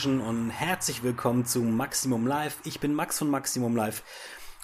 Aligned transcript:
Menschen 0.00 0.22
und 0.22 0.48
herzlich 0.48 1.02
willkommen 1.02 1.44
zu 1.44 1.60
Maximum 1.60 2.26
Live. 2.26 2.60
Ich 2.64 2.80
bin 2.80 2.94
Max 2.94 3.18
von 3.18 3.28
Maximum 3.28 3.76
Live 3.76 4.02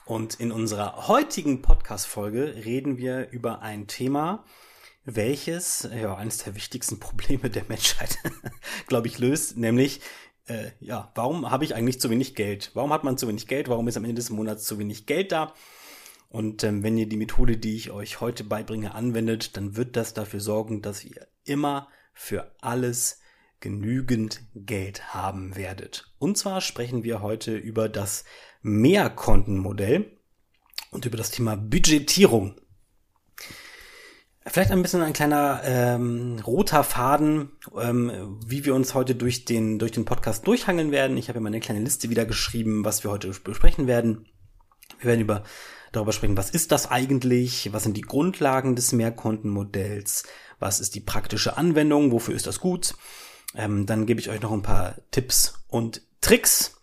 und 0.07 0.41
in 0.41 0.51
unserer 0.51 1.09
heutigen 1.09 1.61
Podcast-Folge 1.61 2.65
reden 2.65 2.97
wir 2.97 3.29
über 3.33 3.61
ein 3.61 3.87
Thema, 3.87 4.47
welches 5.05 5.87
ja 5.95 6.17
eines 6.17 6.39
der 6.39 6.55
wichtigsten 6.55 7.01
Probleme 7.01 7.51
der 7.51 7.65
Menschheit, 7.69 8.17
glaube 8.87 9.09
ich, 9.09 9.19
löst, 9.19 9.59
nämlich 9.59 10.01
äh, 10.47 10.71
ja, 10.81 11.13
warum 11.15 11.51
habe 11.51 11.67
ich 11.67 11.75
eigentlich 11.75 12.01
zu 12.01 12.09
wenig 12.09 12.35
Geld? 12.35 12.71
Warum 12.73 12.91
hat 12.91 13.05
man 13.05 13.19
zu 13.19 13.29
wenig 13.29 13.47
Geld? 13.47 13.69
Warum 13.69 13.89
ist 13.89 13.99
am 13.99 14.05
Ende 14.05 14.15
des 14.15 14.31
Monats 14.31 14.65
zu 14.65 14.79
wenig 14.79 15.05
Geld 15.05 15.33
da? 15.33 15.53
Und 16.31 16.65
ähm, 16.65 16.83
wenn 16.83 16.97
ihr 16.97 17.11
die 17.11 17.19
Methode, 17.19 17.59
die 17.59 17.77
ich 17.77 17.91
euch 17.91 18.23
heute 18.23 18.43
beibringe, 18.43 18.95
anwendet, 18.95 19.59
dann 19.59 19.77
wird 19.77 19.97
das 19.97 20.15
dafür 20.15 20.41
sorgen, 20.41 20.81
dass 20.81 21.05
ihr 21.05 21.27
immer 21.45 21.89
für 22.15 22.55
alles 22.63 23.21
genügend 23.61 24.43
Geld 24.55 25.15
haben 25.15 25.57
werdet. 25.57 26.13
Und 26.19 26.37
zwar 26.37 26.61
sprechen 26.61 27.05
wir 27.05 27.23
heute 27.23 27.57
über 27.57 27.89
das 27.89 28.25
Mehrkontenmodell 28.63 30.19
und 30.91 31.07
über 31.07 31.17
das 31.17 31.31
Thema 31.31 31.57
Budgetierung. 31.57 32.61
Vielleicht 34.49 34.71
ein 34.71 34.83
bisschen 34.83 35.03
ein 35.03 35.13
kleiner 35.13 35.61
ähm, 35.65 36.39
roter 36.47 36.85
Faden, 36.85 37.51
ähm, 37.81 38.39
wie 38.47 38.65
wir 38.65 38.77
uns 38.77 38.95
heute 38.95 39.17
durch 39.17 39.45
den, 39.45 39.81
durch 39.81 39.91
den 39.91 40.05
Podcast 40.05 40.47
durchhangeln 40.47 40.93
werden. 40.93 41.17
Ich 41.17 41.29
habe 41.29 41.39
ja 41.39 41.43
mal 41.43 41.49
eine 41.49 41.59
kleine 41.59 41.81
Liste 41.81 42.11
wieder 42.11 42.25
geschrieben, 42.25 42.85
was 42.85 43.03
wir 43.03 43.11
heute 43.11 43.29
besprechen 43.43 43.89
werden. 43.89 44.29
Wir 45.01 45.09
werden 45.09 45.21
über 45.21 45.43
darüber 45.91 46.13
sprechen, 46.13 46.37
was 46.37 46.51
ist 46.51 46.71
das 46.71 46.91
eigentlich, 46.91 47.73
was 47.73 47.83
sind 47.83 47.97
die 47.97 48.03
Grundlagen 48.03 48.77
des 48.77 48.93
Mehrkontenmodells, 48.93 50.25
was 50.59 50.79
ist 50.79 50.95
die 50.95 51.01
praktische 51.01 51.57
Anwendung, 51.57 52.13
wofür 52.13 52.35
ist 52.35 52.47
das 52.47 52.61
gut. 52.61 52.95
Ähm, 53.55 53.87
dann 53.87 54.07
gebe 54.07 54.21
ich 54.21 54.31
euch 54.31 54.41
noch 54.41 54.53
ein 54.53 54.63
paar 54.63 54.97
Tipps 55.11 55.65
und 55.69 56.03
Tricks 56.21 56.81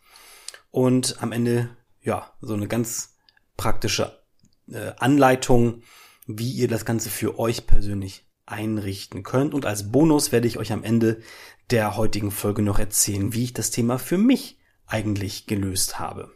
und 0.71 1.21
am 1.21 1.31
Ende 1.31 1.69
ja 2.01 2.31
so 2.41 2.53
eine 2.53 2.67
ganz 2.67 3.15
praktische 3.57 4.23
äh, 4.71 4.93
Anleitung, 4.97 5.83
wie 6.25 6.51
ihr 6.51 6.67
das 6.67 6.85
Ganze 6.85 7.09
für 7.09 7.37
euch 7.39 7.67
persönlich 7.67 8.25
einrichten 8.45 9.23
könnt. 9.23 9.53
Und 9.53 9.65
als 9.65 9.91
Bonus 9.91 10.31
werde 10.31 10.47
ich 10.47 10.57
euch 10.57 10.71
am 10.71 10.83
Ende 10.83 11.21
der 11.69 11.95
heutigen 11.95 12.31
Folge 12.31 12.61
noch 12.61 12.79
erzählen, 12.79 13.33
wie 13.33 13.43
ich 13.43 13.53
das 13.53 13.71
Thema 13.71 13.97
für 13.97 14.17
mich 14.17 14.59
eigentlich 14.85 15.47
gelöst 15.47 15.99
habe. 15.99 16.31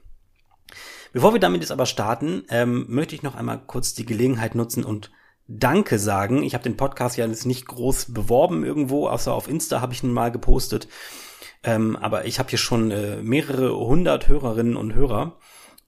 Bevor 1.14 1.33
wir 1.33 1.39
damit 1.39 1.61
jetzt 1.61 1.72
aber 1.72 1.86
starten, 1.86 2.44
ähm, 2.50 2.86
möchte 2.89 3.16
ich 3.16 3.23
noch 3.23 3.36
einmal 3.36 3.59
kurz 3.66 3.94
die 3.94 4.05
Gelegenheit 4.05 4.55
nutzen 4.55 4.83
und 4.83 5.11
Danke 5.48 5.98
sagen. 5.98 6.44
Ich 6.44 6.53
habe 6.53 6.64
den 6.64 6.78
Podcast 6.78 7.17
ja 7.17 7.26
jetzt 7.26 7.45
nicht 7.45 7.67
groß 7.67 8.14
beworben 8.14 8.66
irgendwo, 8.66 9.08
außer 9.08 9.34
auf 9.34 9.48
Insta 9.48 9.81
habe 9.81 9.94
ich 9.94 10.04
ihn 10.04 10.12
mal 10.12 10.31
gepostet. 10.31 10.88
Ähm, 11.64 11.95
aber 11.95 12.26
ich 12.26 12.39
habe 12.39 12.50
hier 12.50 12.59
schon 12.59 12.92
äh, 12.92 13.22
mehrere 13.22 13.76
hundert 13.76 14.28
Hörerinnen 14.28 14.76
und 14.76 14.94
Hörer 14.94 15.38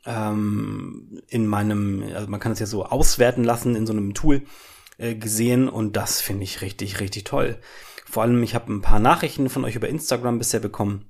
ähm, 0.05 1.21
in 1.27 1.45
meinem, 1.45 2.03
also 2.15 2.27
man 2.27 2.39
kann 2.39 2.53
es 2.53 2.59
ja 2.59 2.65
so 2.65 2.85
auswerten 2.85 3.43
lassen 3.43 3.75
in 3.75 3.85
so 3.85 3.93
einem 3.93 4.13
Tool 4.13 4.43
äh, 4.97 5.15
gesehen 5.15 5.67
und 5.69 5.95
das 5.95 6.21
finde 6.21 6.43
ich 6.43 6.61
richtig, 6.61 6.99
richtig 6.99 7.25
toll. 7.25 7.59
Vor 8.05 8.23
allem, 8.23 8.41
ich 8.41 8.55
habe 8.55 8.73
ein 8.73 8.81
paar 8.81 8.99
Nachrichten 8.99 9.49
von 9.49 9.65
euch 9.65 9.75
über 9.75 9.89
Instagram 9.89 10.39
bisher 10.39 10.59
bekommen 10.59 11.05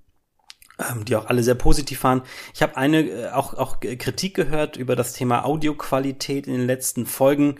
ähm, 0.79 1.05
die 1.05 1.15
auch 1.15 1.25
alle 1.27 1.43
sehr 1.43 1.55
positiv 1.55 2.03
waren. 2.03 2.21
Ich 2.53 2.61
habe 2.61 2.77
eine 2.77 3.01
äh, 3.01 3.29
auch 3.31 3.53
auch 3.53 3.79
Kritik 3.79 4.35
gehört 4.35 4.77
über 4.77 4.95
das 4.95 5.13
Thema 5.13 5.45
Audioqualität 5.45 6.47
in 6.47 6.53
den 6.53 6.67
letzten 6.67 7.05
Folgen. 7.05 7.55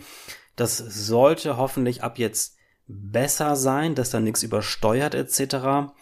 Das 0.60 0.76
sollte 0.76 1.56
hoffentlich 1.56 2.02
ab 2.02 2.18
jetzt 2.18 2.58
besser 2.86 3.56
sein, 3.56 3.94
dass 3.94 4.10
da 4.10 4.20
nichts 4.20 4.42
übersteuert 4.42 5.14
etc. 5.14 5.94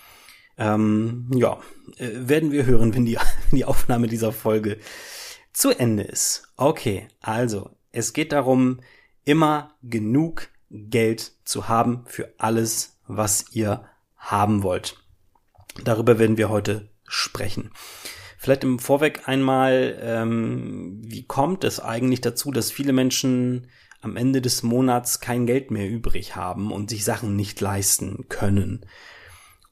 Ähm, 0.56 1.30
ja, 1.32 1.60
äh, 1.96 2.08
werden 2.12 2.50
wir 2.50 2.66
hören, 2.66 2.92
wenn 2.92 3.04
die, 3.04 3.18
die 3.52 3.64
Aufnahme 3.64 4.08
dieser 4.08 4.32
Folge 4.32 4.78
zu 5.52 5.70
Ende 5.70 6.02
ist. 6.02 6.52
Okay, 6.56 7.06
also 7.20 7.70
es 7.92 8.12
geht 8.12 8.32
darum, 8.32 8.80
immer 9.24 9.76
genug 9.84 10.48
Geld 10.70 11.34
zu 11.44 11.68
haben 11.68 12.02
für 12.06 12.34
alles, 12.38 12.98
was 13.06 13.52
ihr 13.52 13.84
haben 14.16 14.64
wollt. 14.64 15.00
Darüber 15.84 16.18
werden 16.18 16.36
wir 16.36 16.48
heute 16.48 16.88
sprechen. 17.06 17.70
Vielleicht 18.38 18.64
im 18.64 18.80
Vorweg 18.80 19.28
einmal, 19.28 19.96
ähm, 20.02 20.98
wie 21.04 21.22
kommt 21.22 21.62
es 21.62 21.78
eigentlich 21.78 22.22
dazu, 22.22 22.50
dass 22.50 22.72
viele 22.72 22.92
Menschen 22.92 23.68
am 24.00 24.16
Ende 24.16 24.40
des 24.40 24.62
Monats 24.62 25.20
kein 25.20 25.46
Geld 25.46 25.70
mehr 25.70 25.88
übrig 25.88 26.36
haben 26.36 26.72
und 26.72 26.90
sich 26.90 27.04
Sachen 27.04 27.36
nicht 27.36 27.60
leisten 27.60 28.26
können. 28.28 28.86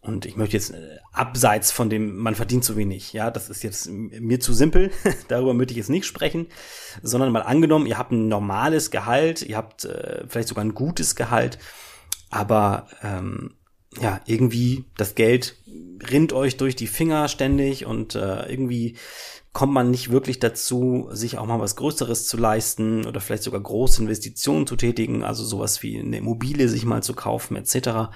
Und 0.06 0.24
ich 0.24 0.36
möchte 0.36 0.56
jetzt 0.56 0.70
äh, 0.70 0.98
abseits 1.12 1.72
von 1.72 1.90
dem, 1.90 2.16
man 2.16 2.36
verdient 2.36 2.64
zu 2.64 2.76
wenig, 2.76 3.12
ja, 3.12 3.30
das 3.30 3.50
ist 3.50 3.64
jetzt 3.64 3.88
mir 3.90 4.38
zu 4.38 4.52
simpel, 4.52 4.92
darüber 5.28 5.52
möchte 5.52 5.72
ich 5.72 5.78
jetzt 5.78 5.90
nicht 5.90 6.06
sprechen, 6.06 6.46
sondern 7.02 7.32
mal 7.32 7.42
angenommen, 7.42 7.86
ihr 7.86 7.98
habt 7.98 8.12
ein 8.12 8.28
normales 8.28 8.92
Gehalt, 8.92 9.42
ihr 9.42 9.56
habt 9.56 9.84
äh, 9.84 10.24
vielleicht 10.28 10.48
sogar 10.48 10.64
ein 10.64 10.74
gutes 10.74 11.16
Gehalt, 11.16 11.58
aber 12.30 12.86
ähm, 13.02 13.54
ja, 14.00 14.20
irgendwie 14.26 14.84
das 14.96 15.14
Geld 15.14 15.56
rinnt 16.10 16.32
euch 16.32 16.56
durch 16.56 16.76
die 16.76 16.86
Finger 16.86 17.28
ständig 17.28 17.86
und 17.86 18.14
äh, 18.14 18.50
irgendwie 18.50 18.96
kommt 19.52 19.72
man 19.72 19.90
nicht 19.90 20.10
wirklich 20.10 20.38
dazu, 20.38 21.08
sich 21.12 21.38
auch 21.38 21.46
mal 21.46 21.60
was 21.60 21.76
Größeres 21.76 22.26
zu 22.26 22.36
leisten 22.36 23.06
oder 23.06 23.20
vielleicht 23.20 23.42
sogar 23.42 23.60
große 23.60 24.02
Investitionen 24.02 24.66
zu 24.66 24.76
tätigen, 24.76 25.24
also 25.24 25.44
sowas 25.44 25.82
wie 25.82 25.98
eine 25.98 26.18
Immobilie 26.18 26.68
sich 26.68 26.84
mal 26.84 27.02
zu 27.02 27.14
kaufen 27.14 27.56
etc. 27.56 28.12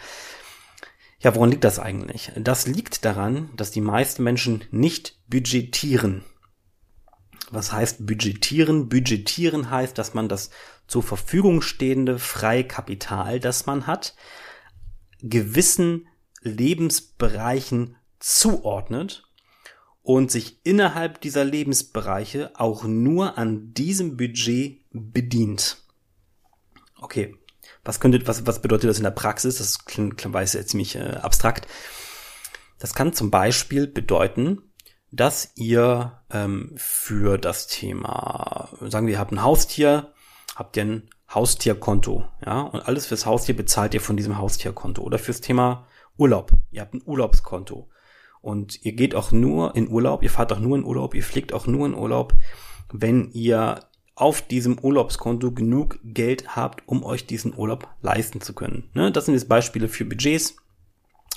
Ja, 1.19 1.34
woran 1.34 1.50
liegt 1.50 1.64
das 1.64 1.78
eigentlich? 1.78 2.30
Das 2.36 2.66
liegt 2.66 3.06
daran, 3.06 3.48
dass 3.56 3.70
die 3.70 3.80
meisten 3.80 4.22
Menschen 4.22 4.64
nicht 4.70 5.19
budgetieren. 5.28 6.24
Was 7.50 7.72
heißt 7.72 8.06
budgetieren? 8.06 8.88
Budgetieren 8.88 9.70
heißt, 9.70 9.96
dass 9.96 10.12
man 10.12 10.28
das 10.28 10.50
zur 10.86 11.02
Verfügung 11.02 11.62
stehende 11.62 12.19
Freikapital, 12.19 13.40
das 13.40 13.64
man 13.64 13.86
hat, 13.86 14.14
gewissen 15.22 16.08
Lebensbereichen 16.42 17.97
zuordnet 18.19 19.25
und 20.03 20.31
sich 20.31 20.60
innerhalb 20.64 21.20
dieser 21.20 21.44
Lebensbereiche 21.44 22.53
auch 22.54 22.84
nur 22.84 23.38
an 23.38 23.72
diesem 23.75 24.16
Budget 24.16 24.84
bedient. 24.91 25.78
Okay, 27.00 27.36
was 27.84 28.00
könnte, 28.00 28.26
was, 28.26 28.47
was 28.47 28.62
bedeutet 28.62 28.91
das 28.91 28.98
in 28.98 29.04
der 29.04 29.10
Praxis? 29.10 29.58
Das 29.58 29.84
klingt, 29.84 30.32
weiß 30.32 30.54
ja 30.54 30.64
ziemlich 30.64 30.97
äh, 30.97 31.16
abstrakt. 31.16 31.66
Das 32.78 32.94
kann 32.94 33.12
zum 33.12 33.31
Beispiel 33.31 33.87
bedeuten, 33.87 34.62
dass 35.12 35.52
ihr 35.56 36.22
ähm, 36.31 36.72
für 36.76 37.37
das 37.38 37.66
Thema, 37.66 38.70
sagen 38.81 39.06
wir, 39.06 39.14
ihr 39.14 39.19
habt 39.19 39.32
ein 39.32 39.42
Haustier, 39.42 40.12
habt 40.54 40.76
ihr 40.76 40.84
ein 40.84 41.10
Haustierkonto, 41.32 42.24
ja, 42.44 42.62
und 42.62 42.80
alles 42.80 43.06
fürs 43.06 43.26
Haustier 43.26 43.56
bezahlt 43.56 43.94
ihr 43.94 44.00
von 44.00 44.16
diesem 44.16 44.38
Haustierkonto 44.38 45.02
oder 45.02 45.18
fürs 45.18 45.41
Thema 45.41 45.86
Urlaub. 46.16 46.52
Ihr 46.70 46.80
habt 46.82 46.94
ein 46.94 47.02
Urlaubskonto. 47.04 47.88
Und 48.42 48.84
ihr 48.84 48.92
geht 48.92 49.14
auch 49.14 49.32
nur 49.32 49.76
in 49.76 49.88
Urlaub, 49.88 50.22
ihr 50.22 50.30
fahrt 50.30 50.52
auch 50.52 50.58
nur 50.58 50.76
in 50.76 50.84
Urlaub, 50.84 51.14
ihr 51.14 51.22
fliegt 51.22 51.52
auch 51.52 51.66
nur 51.66 51.86
in 51.86 51.94
Urlaub, 51.94 52.34
wenn 52.90 53.30
ihr 53.32 53.84
auf 54.14 54.42
diesem 54.42 54.78
Urlaubskonto 54.78 55.52
genug 55.52 55.99
Geld 56.05 56.56
habt, 56.56 56.87
um 56.87 57.05
euch 57.05 57.26
diesen 57.26 57.56
Urlaub 57.56 57.88
leisten 58.02 58.40
zu 58.40 58.55
können. 58.55 58.90
Ne? 58.94 59.12
Das 59.12 59.26
sind 59.26 59.34
jetzt 59.34 59.49
Beispiele 59.49 59.88
für 59.88 60.05
Budgets. 60.05 60.56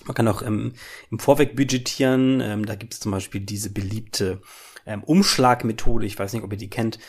Man 0.06 0.16
kann 0.16 0.28
auch 0.28 0.42
ähm, 0.42 0.74
im 1.12 1.20
Vorweg 1.20 1.56
budgetieren. 1.56 2.42
Ähm, 2.42 2.66
da 2.66 2.76
gibt 2.76 2.94
es 2.94 3.00
zum 3.00 3.12
Beispiel 3.12 3.42
diese 3.42 3.70
beliebte 3.70 4.42
ähm, 4.86 5.04
Umschlagmethode. 5.04 6.06
Ich 6.06 6.20
weiß 6.20 6.34
nicht, 6.34 6.44
ob 6.44 6.52
ihr 6.52 6.58
die 6.58 6.70
kennt. 6.70 7.00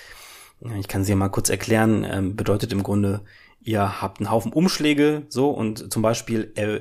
Ich 0.79 0.89
kann 0.89 1.05
sie 1.05 1.13
ja 1.13 1.17
mal 1.17 1.29
kurz 1.29 1.51
erklären. 1.51 2.07
Ähm, 2.09 2.37
bedeutet 2.37 2.73
im 2.73 2.83
Grunde, 2.83 3.23
ihr 3.61 4.01
habt 4.01 4.21
einen 4.21 4.31
Haufen 4.31 4.53
Umschläge, 4.53 5.25
so 5.29 5.51
und 5.51 5.93
zum 5.93 6.03
Beispiel 6.03 6.53
äh, 6.57 6.81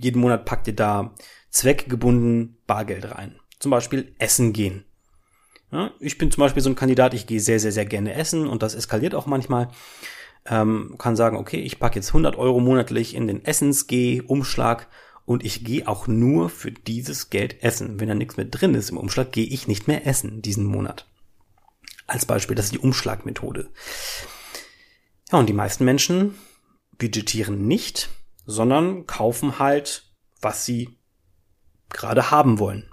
jeden 0.00 0.20
Monat 0.20 0.44
packt 0.44 0.68
ihr 0.68 0.76
da 0.76 1.14
zweckgebunden 1.50 2.56
Bargeld 2.66 3.10
rein. 3.10 3.36
Zum 3.58 3.70
Beispiel 3.70 4.14
Essen 4.18 4.52
gehen. 4.52 4.84
Ja, 5.72 5.90
ich 5.98 6.18
bin 6.18 6.30
zum 6.30 6.42
Beispiel 6.42 6.62
so 6.62 6.70
ein 6.70 6.76
Kandidat, 6.76 7.14
ich 7.14 7.26
gehe 7.26 7.40
sehr, 7.40 7.58
sehr, 7.58 7.72
sehr 7.72 7.86
gerne 7.86 8.14
essen 8.14 8.46
und 8.46 8.62
das 8.62 8.74
eskaliert 8.74 9.14
auch 9.14 9.26
manchmal. 9.26 9.68
Ähm, 10.48 10.94
kann 10.98 11.16
sagen, 11.16 11.36
okay, 11.36 11.58
ich 11.58 11.80
packe 11.80 11.96
jetzt 11.96 12.10
100 12.10 12.36
Euro 12.36 12.60
monatlich 12.60 13.16
in 13.16 13.26
den 13.26 13.44
Essensgeh-Umschlag 13.44 14.86
und 15.24 15.44
ich 15.44 15.64
gehe 15.64 15.88
auch 15.88 16.06
nur 16.06 16.50
für 16.50 16.70
dieses 16.70 17.30
Geld 17.30 17.64
essen. 17.64 17.98
Wenn 17.98 18.08
da 18.08 18.14
nichts 18.14 18.36
mehr 18.36 18.46
drin 18.46 18.74
ist 18.74 18.90
im 18.90 18.96
Umschlag, 18.96 19.32
gehe 19.32 19.46
ich 19.46 19.66
nicht 19.66 19.88
mehr 19.88 20.06
essen 20.06 20.40
diesen 20.42 20.64
Monat. 20.64 21.06
Als 22.06 22.26
Beispiel, 22.26 22.54
das 22.54 22.66
ist 22.66 22.74
die 22.74 22.78
Umschlagmethode. 22.78 23.70
Ja, 25.32 25.38
und 25.38 25.48
die 25.48 25.52
meisten 25.52 25.84
Menschen 25.84 26.36
budgetieren 26.98 27.66
nicht, 27.66 28.10
sondern 28.44 29.06
kaufen 29.06 29.58
halt, 29.58 30.12
was 30.40 30.64
sie 30.64 30.98
gerade 31.88 32.30
haben 32.30 32.58
wollen. 32.58 32.88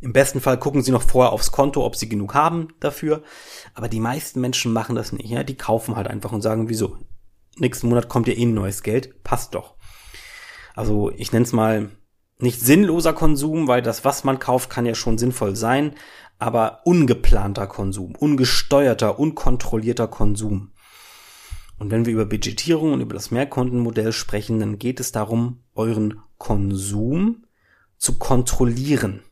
Im 0.00 0.12
besten 0.12 0.42
Fall 0.42 0.58
gucken 0.58 0.82
sie 0.82 0.92
noch 0.92 1.02
vorher 1.02 1.32
aufs 1.32 1.50
Konto, 1.50 1.84
ob 1.84 1.96
sie 1.96 2.10
genug 2.10 2.34
haben 2.34 2.68
dafür. 2.78 3.22
Aber 3.72 3.88
die 3.88 4.00
meisten 4.00 4.38
Menschen 4.38 4.70
machen 4.70 4.96
das 4.96 5.12
nicht. 5.12 5.30
Ja? 5.30 5.44
Die 5.44 5.56
kaufen 5.56 5.96
halt 5.96 6.08
einfach 6.08 6.32
und 6.32 6.42
sagen, 6.42 6.68
wieso? 6.68 6.98
Nächsten 7.56 7.88
Monat 7.88 8.10
kommt 8.10 8.28
ja 8.28 8.34
eh 8.34 8.44
ein 8.44 8.52
neues 8.52 8.82
Geld. 8.82 9.22
Passt 9.22 9.54
doch. 9.54 9.76
Also 10.74 11.10
ich 11.16 11.32
nenne 11.32 11.46
es 11.46 11.52
mal 11.52 11.90
nicht 12.38 12.60
sinnloser 12.60 13.14
Konsum, 13.14 13.66
weil 13.66 13.80
das, 13.80 14.04
was 14.04 14.24
man 14.24 14.38
kauft, 14.38 14.68
kann 14.68 14.84
ja 14.84 14.94
schon 14.94 15.16
sinnvoll 15.16 15.56
sein, 15.56 15.94
aber 16.38 16.80
ungeplanter 16.84 17.66
Konsum, 17.66 18.14
ungesteuerter, 18.14 19.18
unkontrollierter 19.18 20.08
Konsum. 20.08 20.72
Und 21.78 21.90
wenn 21.90 22.06
wir 22.06 22.12
über 22.12 22.26
Budgetierung 22.26 22.92
und 22.92 23.00
über 23.00 23.14
das 23.14 23.30
Mehrkontenmodell 23.30 24.12
sprechen, 24.12 24.60
dann 24.60 24.78
geht 24.78 25.00
es 25.00 25.12
darum, 25.12 25.64
euren 25.74 26.20
Konsum 26.38 27.44
zu 27.96 28.18
kontrollieren, 28.18 29.22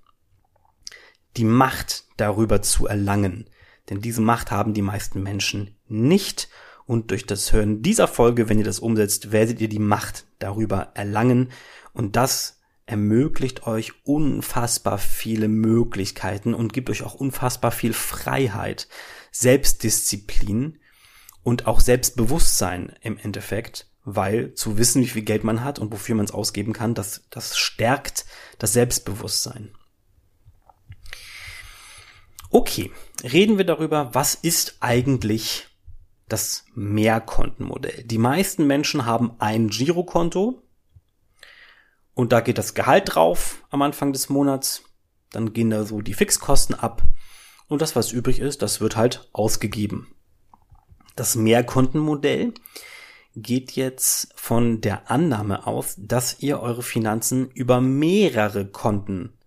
die 1.36 1.44
Macht 1.44 2.06
darüber 2.16 2.62
zu 2.62 2.86
erlangen. 2.86 3.48
Denn 3.90 4.00
diese 4.00 4.20
Macht 4.20 4.50
haben 4.50 4.74
die 4.74 4.82
meisten 4.82 5.22
Menschen 5.22 5.76
nicht. 5.88 6.48
Und 6.84 7.10
durch 7.10 7.26
das 7.26 7.52
Hören 7.52 7.82
dieser 7.82 8.08
Folge, 8.08 8.48
wenn 8.48 8.58
ihr 8.58 8.64
das 8.64 8.80
umsetzt, 8.80 9.32
werdet 9.32 9.60
ihr 9.60 9.68
die 9.68 9.78
Macht 9.78 10.26
darüber 10.38 10.92
erlangen. 10.94 11.50
Und 11.92 12.16
das 12.16 12.61
ermöglicht 12.92 13.66
euch 13.66 13.94
unfassbar 14.04 14.98
viele 14.98 15.48
Möglichkeiten 15.48 16.52
und 16.52 16.74
gibt 16.74 16.90
euch 16.90 17.02
auch 17.02 17.14
unfassbar 17.14 17.70
viel 17.70 17.94
Freiheit, 17.94 18.86
Selbstdisziplin 19.30 20.78
und 21.42 21.66
auch 21.66 21.80
Selbstbewusstsein 21.80 22.92
im 23.00 23.16
Endeffekt, 23.16 23.90
weil 24.04 24.52
zu 24.52 24.76
wissen, 24.76 25.00
wie 25.00 25.06
viel 25.06 25.22
Geld 25.22 25.42
man 25.42 25.64
hat 25.64 25.78
und 25.78 25.90
wofür 25.90 26.14
man 26.16 26.26
es 26.26 26.32
ausgeben 26.32 26.74
kann, 26.74 26.92
das, 26.92 27.24
das 27.30 27.56
stärkt 27.56 28.26
das 28.58 28.74
Selbstbewusstsein. 28.74 29.74
Okay, 32.50 32.90
reden 33.24 33.56
wir 33.56 33.64
darüber, 33.64 34.14
was 34.14 34.34
ist 34.34 34.76
eigentlich 34.80 35.66
das 36.28 36.66
Mehrkontenmodell. 36.74 38.04
Die 38.04 38.18
meisten 38.18 38.66
Menschen 38.66 39.06
haben 39.06 39.32
ein 39.38 39.68
Girokonto 39.68 40.62
und 42.14 42.32
da 42.32 42.40
geht 42.40 42.58
das 42.58 42.74
Gehalt 42.74 43.14
drauf 43.14 43.64
am 43.70 43.82
Anfang 43.82 44.12
des 44.12 44.28
Monats. 44.28 44.82
Dann 45.30 45.52
gehen 45.52 45.70
da 45.70 45.84
so 45.84 46.00
die 46.00 46.14
Fixkosten 46.14 46.74
ab 46.74 47.02
und 47.68 47.80
das, 47.80 47.96
was 47.96 48.12
übrig 48.12 48.38
ist, 48.38 48.62
das 48.62 48.80
wird 48.80 48.96
halt 48.96 49.28
ausgegeben. 49.32 50.14
Das 51.16 51.36
Mehrkontenmodell 51.36 52.54
geht 53.34 53.72
jetzt 53.72 54.32
von 54.36 54.80
der 54.80 55.10
Annahme 55.10 55.66
aus, 55.66 55.94
dass 55.98 56.40
ihr 56.40 56.60
eure 56.60 56.82
Finanzen 56.82 57.50
über 57.50 57.80
mehrere 57.80 58.66
Konten 58.66 59.38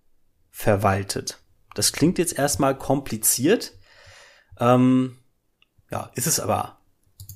verwaltet. 0.50 1.38
Das 1.74 1.92
klingt 1.92 2.18
jetzt 2.18 2.36
erstmal 2.36 2.76
kompliziert. 2.76 3.74
Ähm, 4.58 5.18
ja, 5.90 6.10
ist 6.14 6.26
es 6.26 6.40
aber, 6.40 6.80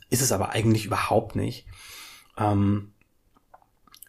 ist 0.09 0.23
es 0.23 0.32
aber 0.32 0.50
eigentlich 0.50 0.87
überhaupt 0.87 1.37
nicht. 1.37 1.67
Ähm, 2.37 2.89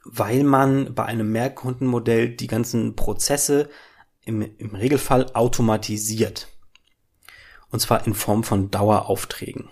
weil 0.03 0.43
man 0.43 0.93
bei 0.93 1.05
einem 1.05 1.31
Mehrkontenmodell 1.31 2.29
die 2.29 2.47
ganzen 2.47 2.95
Prozesse 2.95 3.69
im, 4.25 4.41
im 4.57 4.75
Regelfall 4.75 5.27
automatisiert. 5.33 6.47
Und 7.69 7.79
zwar 7.79 8.05
in 8.05 8.13
Form 8.13 8.43
von 8.43 8.69
Daueraufträgen. 8.69 9.69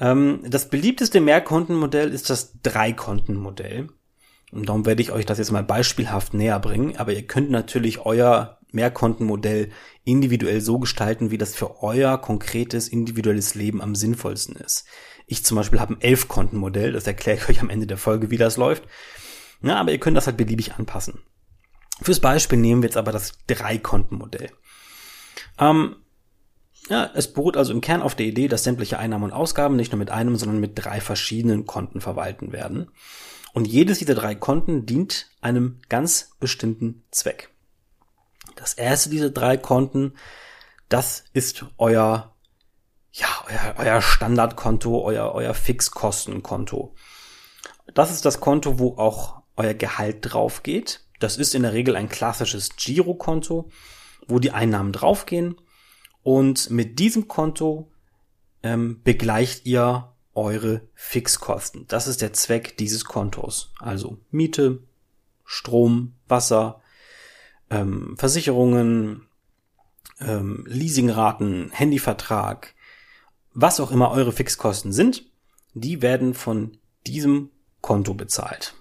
Ähm, 0.00 0.40
das 0.46 0.68
beliebteste 0.68 1.20
Mehrkontenmodell 1.20 2.12
ist 2.12 2.30
das 2.30 2.60
Dreikontenmodell. 2.62 3.88
Und 4.52 4.68
darum 4.68 4.86
werde 4.86 5.02
ich 5.02 5.10
euch 5.10 5.26
das 5.26 5.38
jetzt 5.38 5.50
mal 5.50 5.64
beispielhaft 5.64 6.34
näher 6.34 6.60
bringen. 6.60 6.96
Aber 6.96 7.12
ihr 7.12 7.26
könnt 7.26 7.50
natürlich 7.50 8.00
euer 8.00 8.58
Mehrkontenmodell 8.70 9.70
individuell 10.04 10.60
so 10.60 10.78
gestalten, 10.78 11.30
wie 11.30 11.38
das 11.38 11.54
für 11.54 11.82
euer 11.82 12.18
konkretes 12.18 12.88
individuelles 12.88 13.54
Leben 13.54 13.80
am 13.80 13.94
sinnvollsten 13.94 14.56
ist. 14.56 14.84
Ich 15.26 15.44
zum 15.44 15.56
Beispiel 15.56 15.80
habe 15.80 15.94
ein 15.94 16.00
Elf-Kontenmodell, 16.00 16.92
das 16.92 17.06
erkläre 17.06 17.38
ich 17.38 17.48
euch 17.48 17.60
am 17.60 17.70
Ende 17.70 17.86
der 17.86 17.96
Folge, 17.96 18.30
wie 18.30 18.36
das 18.36 18.56
läuft. 18.56 18.84
Ja, 19.62 19.76
aber 19.76 19.92
ihr 19.92 20.00
könnt 20.00 20.16
das 20.16 20.26
halt 20.26 20.36
beliebig 20.36 20.74
anpassen. 20.74 21.20
Fürs 22.02 22.20
Beispiel 22.20 22.58
nehmen 22.58 22.82
wir 22.82 22.88
jetzt 22.88 22.96
aber 22.96 23.12
das 23.12 23.32
Drei-Kontenmodell. 23.46 24.50
Ähm, 25.58 25.96
ja, 26.88 27.10
es 27.14 27.32
beruht 27.32 27.56
also 27.56 27.72
im 27.72 27.80
Kern 27.80 28.02
auf 28.02 28.14
der 28.14 28.26
Idee, 28.26 28.48
dass 28.48 28.64
sämtliche 28.64 28.98
Einnahmen 28.98 29.24
und 29.24 29.32
Ausgaben 29.32 29.76
nicht 29.76 29.92
nur 29.92 29.98
mit 29.98 30.10
einem, 30.10 30.36
sondern 30.36 30.60
mit 30.60 30.72
drei 30.74 31.00
verschiedenen 31.00 31.66
Konten 31.66 32.00
verwalten 32.00 32.52
werden. 32.52 32.90
Und 33.54 33.66
jedes 33.66 34.00
dieser 34.00 34.14
drei 34.14 34.34
Konten 34.34 34.84
dient 34.84 35.30
einem 35.40 35.80
ganz 35.88 36.32
bestimmten 36.40 37.04
Zweck. 37.10 37.50
Das 38.56 38.74
erste 38.74 39.08
dieser 39.08 39.30
drei 39.30 39.56
Konten, 39.56 40.14
das 40.88 41.24
ist 41.32 41.64
euer, 41.78 42.33
ja, 43.14 43.28
euer, 43.48 43.74
euer 43.78 44.02
Standardkonto, 44.02 45.02
euer, 45.02 45.32
euer 45.32 45.54
Fixkostenkonto. 45.54 46.94
Das 47.94 48.10
ist 48.10 48.24
das 48.24 48.40
Konto, 48.40 48.78
wo 48.78 48.96
auch 48.96 49.42
euer 49.56 49.74
Gehalt 49.74 50.18
drauf 50.20 50.62
geht. 50.62 51.04
Das 51.20 51.36
ist 51.36 51.54
in 51.54 51.62
der 51.62 51.72
Regel 51.72 51.94
ein 51.94 52.08
klassisches 52.08 52.70
Girokonto, 52.76 53.70
wo 54.26 54.38
die 54.40 54.50
Einnahmen 54.50 54.92
draufgehen. 54.92 55.56
Und 56.22 56.70
mit 56.70 56.98
diesem 56.98 57.28
Konto 57.28 57.92
ähm, 58.62 59.00
begleicht 59.04 59.64
ihr 59.64 60.12
eure 60.34 60.82
Fixkosten. 60.94 61.86
Das 61.86 62.08
ist 62.08 62.20
der 62.20 62.32
Zweck 62.32 62.76
dieses 62.78 63.04
Kontos. 63.04 63.72
Also 63.78 64.18
Miete, 64.30 64.82
Strom, 65.44 66.14
Wasser, 66.26 66.82
ähm, 67.70 68.16
Versicherungen, 68.18 69.28
ähm, 70.20 70.64
Leasingraten, 70.66 71.70
Handyvertrag, 71.70 72.73
was 73.54 73.80
auch 73.80 73.90
immer 73.90 74.10
eure 74.10 74.32
Fixkosten 74.32 74.92
sind, 74.92 75.24
die 75.72 76.02
werden 76.02 76.34
von 76.34 76.76
diesem 77.06 77.50
Konto 77.80 78.14
bezahlt. 78.14 78.74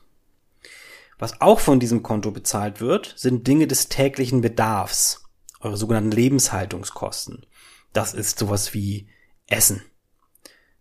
Was 1.20 1.40
auch 1.42 1.60
von 1.60 1.80
diesem 1.80 2.04
Konto 2.04 2.32
bezahlt 2.32 2.82
wird, 2.82 3.14
sind 3.16 3.48
Dinge 3.48 3.68
des 3.68 3.88
täglichen 3.88 4.42
Bedarfs, 4.42 5.24
eure 5.62 5.78
sogenannten 5.78 6.12
Lebenshaltungskosten. 6.12 7.46
Das 7.94 8.14
ist 8.14 8.40
sowas 8.40 8.74
wie 8.74 9.08
Essen. 9.48 9.84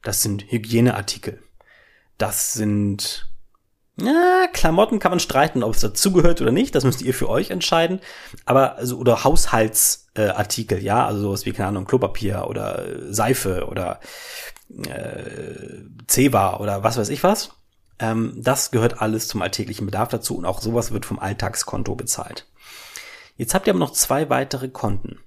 Das 0.03 0.23
sind 0.23 0.50
Hygieneartikel. 0.50 1.43
Das 2.19 2.55
sind 2.55 3.32
na, 4.02 4.47
Klamotten 4.52 4.99
kann 4.99 5.12
man 5.12 5.21
streiten, 5.21 5.62
ob 5.62 5.75
es 5.75 5.80
dazugehört 5.80 6.40
oder 6.40 6.50
nicht. 6.50 6.75
Das 6.75 6.85
müsst 6.85 7.02
ihr 7.02 7.14
für 7.14 7.28
euch 7.28 7.50
entscheiden. 7.50 8.00
Aber 8.44 8.76
also 8.76 8.99
oder 8.99 9.23
Haushaltsartikel, 9.25 10.78
äh, 10.78 10.82
ja, 10.82 11.06
also 11.06 11.23
sowas 11.23 11.47
wie 11.47 11.52
keine 11.52 11.68
Ahnung 11.68 11.85
Klopapier 11.85 12.47
oder 12.49 12.85
äh, 12.85 13.12
Seife 13.12 13.66
oder 13.66 14.00
äh, 14.71 15.85
Zewa 16.09 16.56
oder 16.56 16.82
was 16.82 16.97
weiß 16.97 17.11
ich 17.11 17.23
was. 17.23 17.50
Ähm, 17.99 18.35
das 18.37 18.73
gehört 18.73 19.00
alles 19.00 19.28
zum 19.28 19.40
alltäglichen 19.40 19.87
Bedarf 19.87 20.09
dazu 20.09 20.37
und 20.37 20.47
auch 20.47 20.61
sowas 20.61 20.92
wird 20.92 21.06
vom 21.06 21.21
Alltagskonto 21.21 21.94
bezahlt. 21.94 22.49
Jetzt 23.37 23.54
habt 23.54 23.66
ihr 23.66 23.73
aber 23.73 23.80
noch 23.80 23.92
zwei 23.92 24.28
weitere 24.30 24.68
Konten. 24.68 25.21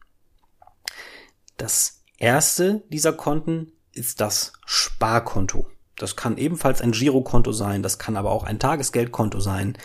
Das 1.58 2.02
erste 2.18 2.84
dieser 2.90 3.14
Konten 3.14 3.72
ist 3.94 4.20
das 4.20 4.52
Sparkonto. 4.66 5.66
Das 5.98 6.16
kann 6.16 6.38
ebenfalls 6.38 6.82
ein 6.82 6.92
Girokonto 6.92 7.52
sein, 7.52 7.82
das 7.84 7.98
kann 7.98 8.18
aber 8.18 8.32
auch 8.32 8.44
ein 8.44 8.60
Tagesgeldkonto 8.60 9.40
sein, 9.40 9.78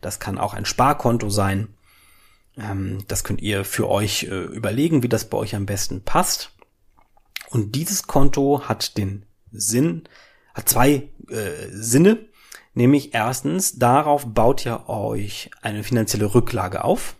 das 0.00 0.18
kann 0.18 0.38
auch 0.38 0.54
ein 0.54 0.64
Sparkonto 0.64 1.28
sein. 1.28 1.68
Ähm, 2.56 3.04
das 3.08 3.24
könnt 3.24 3.40
ihr 3.40 3.64
für 3.64 3.88
euch 3.88 4.24
äh, 4.24 4.44
überlegen, 4.44 5.02
wie 5.02 5.08
das 5.08 5.28
bei 5.28 5.36
euch 5.36 5.54
am 5.54 5.66
besten 5.66 6.02
passt. 6.02 6.52
Und 7.50 7.74
dieses 7.74 8.06
Konto 8.06 8.68
hat 8.68 8.96
den 8.96 9.24
Sinn, 9.52 10.04
hat 10.54 10.68
zwei 10.68 11.08
äh, 11.28 11.68
Sinne, 11.70 12.26
nämlich 12.74 13.14
erstens, 13.14 13.78
darauf 13.78 14.26
baut 14.26 14.64
ihr 14.66 14.88
euch 14.88 15.50
eine 15.62 15.82
finanzielle 15.82 16.34
Rücklage 16.34 16.84
auf 16.84 17.16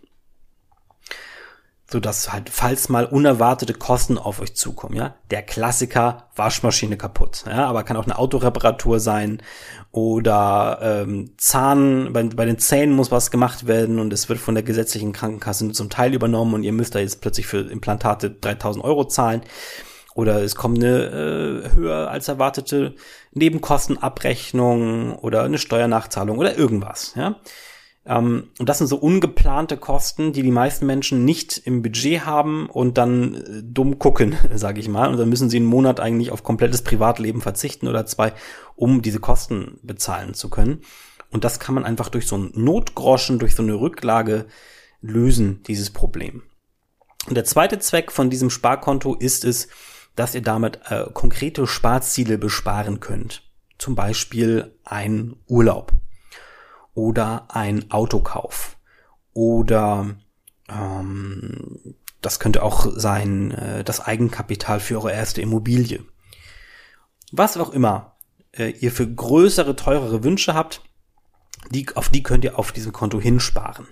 so 1.90 2.00
dass 2.00 2.30
halt, 2.32 2.50
falls 2.50 2.90
mal 2.90 3.06
unerwartete 3.06 3.72
Kosten 3.72 4.18
auf 4.18 4.40
euch 4.40 4.54
zukommen, 4.54 4.94
ja. 4.94 5.14
Der 5.30 5.42
Klassiker, 5.42 6.28
Waschmaschine 6.36 6.98
kaputt, 6.98 7.44
ja, 7.46 7.66
aber 7.66 7.82
kann 7.82 7.96
auch 7.96 8.04
eine 8.04 8.18
Autoreparatur 8.18 9.00
sein 9.00 9.42
oder 9.90 10.78
ähm, 10.82 11.32
Zahn, 11.38 12.12
bei, 12.12 12.24
bei 12.24 12.44
den 12.44 12.58
Zähnen 12.58 12.94
muss 12.94 13.10
was 13.10 13.30
gemacht 13.30 13.66
werden 13.66 13.98
und 13.98 14.12
es 14.12 14.28
wird 14.28 14.38
von 14.38 14.54
der 14.54 14.64
gesetzlichen 14.64 15.14
Krankenkasse 15.14 15.64
nur 15.64 15.74
zum 15.74 15.88
Teil 15.88 16.12
übernommen 16.12 16.54
und 16.54 16.62
ihr 16.62 16.72
müsst 16.72 16.94
da 16.94 16.98
jetzt 16.98 17.22
plötzlich 17.22 17.46
für 17.46 17.60
Implantate 17.60 18.30
3000 18.30 18.84
Euro 18.84 19.06
zahlen 19.06 19.40
oder 20.14 20.42
es 20.42 20.56
kommt 20.56 20.78
eine 20.78 21.04
äh, 21.04 21.74
höher 21.74 22.10
als 22.10 22.28
erwartete 22.28 22.96
Nebenkostenabrechnung 23.32 25.14
oder 25.14 25.44
eine 25.44 25.58
Steuernachzahlung 25.58 26.36
oder 26.36 26.58
irgendwas, 26.58 27.14
ja. 27.16 27.36
Ähm, 28.04 28.48
und 28.58 28.68
das 28.68 28.78
sind 28.78 28.86
so 28.86 28.96
ungeplante 28.96 29.76
Kosten, 29.76 30.32
die 30.32 30.42
die 30.42 30.50
meisten 30.50 30.86
Menschen 30.86 31.24
nicht 31.24 31.58
im 31.58 31.82
Budget 31.82 32.24
haben 32.24 32.68
und 32.68 32.98
dann 32.98 33.34
äh, 33.34 33.62
dumm 33.62 33.98
gucken, 33.98 34.36
sage 34.54 34.80
ich 34.80 34.88
mal. 34.88 35.08
Und 35.08 35.18
dann 35.18 35.28
müssen 35.28 35.50
sie 35.50 35.58
einen 35.58 35.66
Monat 35.66 36.00
eigentlich 36.00 36.30
auf 36.30 36.42
komplettes 36.42 36.82
Privatleben 36.82 37.40
verzichten 37.40 37.88
oder 37.88 38.06
zwei, 38.06 38.32
um 38.76 39.02
diese 39.02 39.20
Kosten 39.20 39.78
bezahlen 39.82 40.34
zu 40.34 40.48
können. 40.48 40.80
Und 41.30 41.44
das 41.44 41.60
kann 41.60 41.74
man 41.74 41.84
einfach 41.84 42.08
durch 42.08 42.26
so 42.26 42.36
einen 42.36 42.52
Notgroschen, 42.54 43.38
durch 43.38 43.54
so 43.54 43.62
eine 43.62 43.74
Rücklage 43.74 44.46
lösen, 45.02 45.62
dieses 45.64 45.90
Problem. 45.90 46.42
Und 47.26 47.34
der 47.34 47.44
zweite 47.44 47.78
Zweck 47.78 48.10
von 48.10 48.30
diesem 48.30 48.48
Sparkonto 48.48 49.14
ist 49.14 49.44
es, 49.44 49.68
dass 50.16 50.34
ihr 50.34 50.42
damit 50.42 50.80
äh, 50.88 51.04
konkrete 51.12 51.66
Sparziele 51.66 52.38
besparen 52.38 53.00
könnt. 53.00 53.42
Zum 53.76 53.94
Beispiel 53.94 54.74
ein 54.84 55.36
Urlaub 55.46 55.92
oder 56.98 57.46
ein 57.54 57.92
Autokauf 57.92 58.76
oder 59.32 60.16
ähm, 60.68 61.94
das 62.20 62.40
könnte 62.40 62.64
auch 62.64 62.88
sein 62.92 63.52
äh, 63.52 63.84
das 63.84 64.00
Eigenkapital 64.00 64.80
für 64.80 64.96
eure 64.96 65.12
erste 65.12 65.40
Immobilie. 65.40 66.04
Was 67.30 67.56
auch 67.56 67.70
immer 67.70 68.16
äh, 68.50 68.70
ihr 68.70 68.90
für 68.90 69.06
größere, 69.06 69.76
teurere 69.76 70.24
Wünsche 70.24 70.54
habt, 70.54 70.82
die, 71.70 71.86
auf 71.94 72.08
die 72.08 72.24
könnt 72.24 72.42
ihr 72.42 72.58
auf 72.58 72.72
diesem 72.72 72.92
Konto 72.92 73.20
hinsparen. 73.20 73.86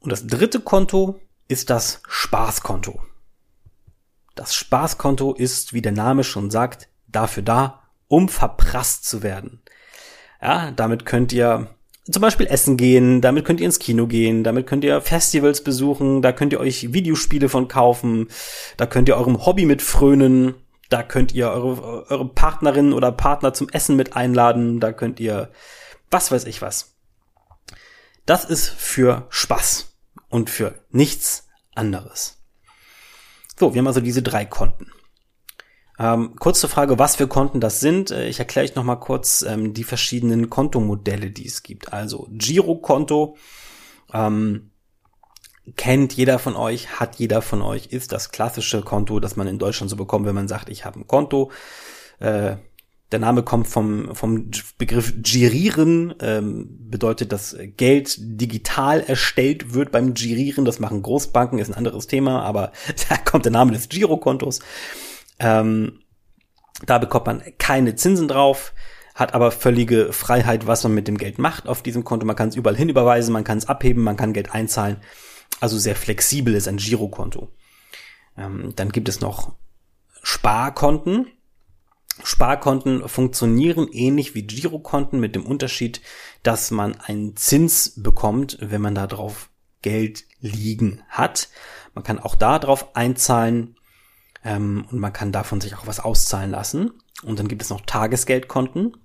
Und 0.00 0.10
das 0.10 0.26
dritte 0.26 0.58
Konto 0.58 1.20
ist 1.46 1.70
das 1.70 2.02
Spaßkonto. 2.08 3.00
Das 4.34 4.52
Spaßkonto 4.52 5.32
ist, 5.32 5.72
wie 5.72 5.82
der 5.82 5.92
Name 5.92 6.24
schon 6.24 6.50
sagt, 6.50 6.88
dafür 7.06 7.44
da, 7.44 7.84
um 8.08 8.28
verprasst 8.28 9.04
zu 9.04 9.22
werden. 9.22 9.62
Ja, 10.40 10.70
damit 10.70 11.04
könnt 11.04 11.32
ihr 11.32 11.68
zum 12.10 12.22
Beispiel 12.22 12.46
essen 12.46 12.76
gehen, 12.76 13.20
damit 13.20 13.44
könnt 13.44 13.60
ihr 13.60 13.66
ins 13.66 13.78
Kino 13.78 14.06
gehen, 14.06 14.44
damit 14.44 14.66
könnt 14.66 14.84
ihr 14.84 15.00
Festivals 15.00 15.62
besuchen, 15.62 16.22
da 16.22 16.32
könnt 16.32 16.52
ihr 16.52 16.60
euch 16.60 16.92
Videospiele 16.92 17.48
von 17.48 17.68
kaufen, 17.68 18.28
da 18.76 18.86
könnt 18.86 19.08
ihr 19.08 19.16
eurem 19.16 19.44
Hobby 19.44 19.66
mit 19.66 19.82
frönen, 19.82 20.54
da 20.88 21.02
könnt 21.02 21.34
ihr 21.34 21.50
eure, 21.50 22.10
eure 22.10 22.28
Partnerin 22.28 22.92
oder 22.92 23.12
Partner 23.12 23.52
zum 23.52 23.68
Essen 23.68 23.96
mit 23.96 24.16
einladen, 24.16 24.80
da 24.80 24.92
könnt 24.92 25.20
ihr 25.20 25.50
was 26.10 26.30
weiß 26.30 26.44
ich 26.44 26.62
was. 26.62 26.94
Das 28.24 28.44
ist 28.44 28.68
für 28.68 29.26
Spaß 29.28 29.92
und 30.28 30.50
für 30.50 30.74
nichts 30.90 31.48
anderes. 31.74 32.38
So, 33.58 33.74
wir 33.74 33.80
haben 33.80 33.86
also 33.86 34.00
diese 34.00 34.22
drei 34.22 34.44
Konten. 34.44 34.90
Ähm, 35.98 36.36
kurze 36.36 36.68
Frage, 36.68 36.98
was 36.98 37.16
für 37.16 37.26
Konten 37.26 37.60
das 37.60 37.80
sind. 37.80 38.10
Äh, 38.10 38.28
ich 38.28 38.38
erkläre 38.38 38.64
euch 38.64 38.74
noch 38.76 38.84
mal 38.84 38.96
kurz 38.96 39.42
ähm, 39.42 39.74
die 39.74 39.84
verschiedenen 39.84 40.48
Kontomodelle, 40.48 41.30
die 41.30 41.46
es 41.46 41.62
gibt. 41.62 41.92
Also 41.92 42.28
Girokonto 42.30 43.36
ähm, 44.12 44.70
kennt 45.76 46.12
jeder 46.14 46.38
von 46.38 46.54
euch, 46.56 47.00
hat 47.00 47.16
jeder 47.16 47.42
von 47.42 47.62
euch, 47.62 47.86
ist 47.86 48.12
das 48.12 48.30
klassische 48.30 48.82
Konto, 48.82 49.18
das 49.20 49.36
man 49.36 49.48
in 49.48 49.58
Deutschland 49.58 49.90
so 49.90 49.96
bekommt, 49.96 50.26
wenn 50.26 50.34
man 50.34 50.48
sagt, 50.48 50.68
ich 50.68 50.84
habe 50.84 51.00
ein 51.00 51.06
Konto. 51.06 51.50
Äh, 52.20 52.56
der 53.10 53.20
Name 53.20 53.42
kommt 53.42 53.66
vom, 53.66 54.14
vom 54.14 54.50
Begriff 54.76 55.14
Girieren, 55.22 56.14
ähm, 56.20 56.68
bedeutet, 56.90 57.32
dass 57.32 57.56
Geld 57.76 58.16
digital 58.18 59.00
erstellt 59.00 59.72
wird 59.72 59.92
beim 59.92 60.12
Girieren. 60.12 60.66
Das 60.66 60.78
machen 60.78 61.02
Großbanken, 61.02 61.58
ist 61.58 61.70
ein 61.70 61.74
anderes 61.74 62.06
Thema, 62.06 62.42
aber 62.42 62.72
da 63.08 63.16
kommt 63.16 63.46
der 63.46 63.52
Name 63.52 63.72
des 63.72 63.88
Girokontos. 63.88 64.60
Ähm, 65.38 66.00
da 66.84 66.98
bekommt 66.98 67.26
man 67.26 67.42
keine 67.58 67.96
Zinsen 67.96 68.28
drauf, 68.28 68.72
hat 69.14 69.34
aber 69.34 69.50
völlige 69.50 70.12
Freiheit, 70.12 70.66
was 70.66 70.84
man 70.84 70.94
mit 70.94 71.08
dem 71.08 71.18
Geld 71.18 71.38
macht 71.38 71.66
auf 71.68 71.82
diesem 71.82 72.04
Konto. 72.04 72.24
Man 72.24 72.36
kann 72.36 72.50
es 72.50 72.56
überall 72.56 72.76
hin 72.76 72.88
überweisen, 72.88 73.32
man 73.32 73.44
kann 73.44 73.58
es 73.58 73.68
abheben, 73.68 74.04
man 74.04 74.16
kann 74.16 74.32
Geld 74.32 74.52
einzahlen. 74.52 74.98
Also 75.60 75.78
sehr 75.78 75.96
flexibel 75.96 76.54
ist 76.54 76.68
ein 76.68 76.76
Girokonto. 76.76 77.48
Ähm, 78.36 78.72
dann 78.76 78.90
gibt 78.90 79.08
es 79.08 79.20
noch 79.20 79.54
Sparkonten. 80.22 81.26
Sparkonten 82.22 83.08
funktionieren 83.08 83.88
ähnlich 83.90 84.34
wie 84.34 84.42
Girokonten 84.42 85.20
mit 85.20 85.34
dem 85.34 85.46
Unterschied, 85.46 86.00
dass 86.42 86.70
man 86.70 87.00
einen 87.00 87.36
Zins 87.36 87.94
bekommt, 87.96 88.58
wenn 88.60 88.80
man 88.80 88.94
da 88.94 89.06
drauf 89.06 89.50
Geld 89.82 90.24
liegen 90.40 91.02
hat. 91.08 91.48
Man 91.94 92.04
kann 92.04 92.18
auch 92.18 92.34
da 92.34 92.58
drauf 92.58 92.94
einzahlen 92.96 93.77
ähm, 94.44 94.86
und 94.90 94.98
man 94.98 95.12
kann 95.12 95.32
davon 95.32 95.60
sich 95.60 95.76
auch 95.76 95.86
was 95.86 96.00
auszahlen 96.00 96.50
lassen. 96.50 96.92
Und 97.22 97.38
dann 97.38 97.48
gibt 97.48 97.62
es 97.62 97.70
noch 97.70 97.80
Tagesgeldkonten. 97.82 98.96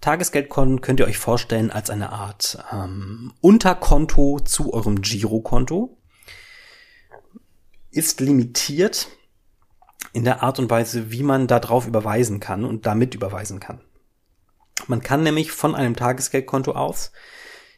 Tagesgeldkonten 0.00 0.80
könnt 0.80 1.00
ihr 1.00 1.06
euch 1.06 1.18
vorstellen 1.18 1.70
als 1.70 1.90
eine 1.90 2.12
Art 2.12 2.62
ähm, 2.72 3.32
Unterkonto 3.40 4.40
zu 4.40 4.72
eurem 4.72 5.00
Girokonto. 5.00 5.98
Ist 7.90 8.20
limitiert 8.20 9.08
in 10.12 10.24
der 10.24 10.42
Art 10.42 10.58
und 10.58 10.70
Weise, 10.70 11.10
wie 11.10 11.22
man 11.22 11.46
da 11.46 11.58
drauf 11.58 11.86
überweisen 11.86 12.38
kann 12.40 12.64
und 12.64 12.86
damit 12.86 13.14
überweisen 13.14 13.60
kann. 13.60 13.80
Man 14.86 15.02
kann 15.02 15.22
nämlich 15.22 15.52
von 15.52 15.74
einem 15.74 15.96
Tagesgeldkonto 15.96 16.72
aus 16.72 17.12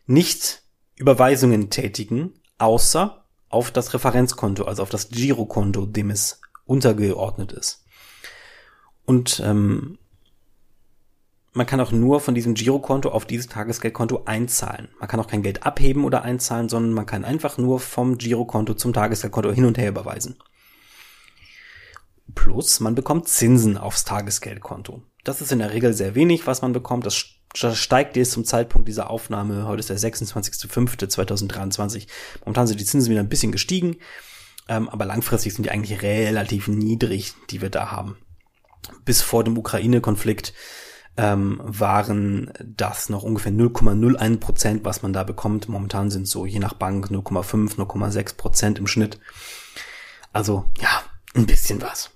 nicht 0.07 0.63
Überweisungen 0.97 1.71
tätigen, 1.71 2.35
außer 2.59 3.25
auf 3.49 3.71
das 3.71 3.95
Referenzkonto, 3.95 4.65
also 4.65 4.83
auf 4.83 4.91
das 4.91 5.11
Girokonto, 5.11 5.87
dem 5.87 6.11
es 6.11 6.41
untergeordnet 6.67 7.53
ist. 7.53 7.85
Und 9.05 9.41
ähm, 9.45 9.99
man 11.57 11.67
kann 11.67 11.81
auch 11.81 11.91
nur 11.91 12.21
von 12.21 12.35
diesem 12.35 12.53
Girokonto 12.53 13.09
auf 13.09 13.25
dieses 13.25 13.47
Tagesgeldkonto 13.47 14.25
einzahlen. 14.27 14.89
Man 15.01 15.09
kann 15.09 15.21
auch 15.21 15.27
kein 15.27 15.43
Geld 15.43 15.65
abheben 15.65 16.05
oder 16.05 16.23
einzahlen, 16.23 16.69
sondern 16.69 16.93
man 16.93 17.07
kann 17.07 17.25
einfach 17.25 17.57
nur 17.57 17.81
vom 17.81 18.19
Girokonto 18.19 18.75
zum 18.75 18.93
Tagesgeldkonto 18.93 19.53
hin 19.53 19.65
und 19.65 19.79
her 19.79 19.89
überweisen. 19.89 20.37
Plus, 22.35 22.81
man 22.81 22.95
bekommt 22.95 23.29
Zinsen 23.29 23.79
aufs 23.79 24.05
Tagesgeldkonto. 24.05 25.01
Das 25.25 25.41
ist 25.41 25.51
in 25.51 25.61
der 25.61 25.73
Regel 25.73 25.95
sehr 25.95 26.15
wenig, 26.15 26.47
was 26.47 26.61
man 26.61 26.75
bekommt. 26.75 27.07
Das 27.07 27.25
steigt 27.55 28.17
jetzt 28.17 28.33
zum 28.33 28.45
Zeitpunkt 28.45 28.87
dieser 28.87 29.09
Aufnahme. 29.09 29.67
Heute 29.67 29.81
ist 29.81 29.89
der 29.89 29.99
26.05.2023. 29.99 32.07
Momentan 32.41 32.67
sind 32.67 32.81
die 32.81 32.85
Zinsen 32.85 33.11
wieder 33.11 33.21
ein 33.21 33.31
bisschen 33.31 33.53
gestiegen. 33.53 33.97
Ähm, 34.69 34.89
aber 34.89 35.05
langfristig 35.05 35.55
sind 35.55 35.65
die 35.65 35.71
eigentlich 35.71 36.03
relativ 36.03 36.69
niedrig, 36.69 37.35
die 37.51 37.61
wir 37.61 37.71
da 37.71 37.91
haben. 37.91 38.17
Bis 39.05 39.23
vor 39.23 39.45
dem 39.45 39.57
Ukraine-Konflikt 39.57 40.53
ähm, 41.17 41.61
waren 41.63 42.53
das 42.63 43.09
noch 43.09 43.23
ungefähr 43.23 43.53
0,01 43.53 44.39
Prozent, 44.39 44.85
was 44.85 45.03
man 45.03 45.13
da 45.13 45.23
bekommt. 45.23 45.69
Momentan 45.69 46.11
sind 46.11 46.29
so 46.29 46.47
je 46.47 46.59
nach 46.59 46.75
Bank 46.75 47.07
0,5, 47.11 47.77
0,6 47.77 48.37
Prozent 48.37 48.79
im 48.79 48.87
Schnitt. 48.87 49.19
Also 50.33 50.67
ja, 50.81 51.03
ein 51.35 51.47
bisschen 51.47 51.81
was. 51.81 52.11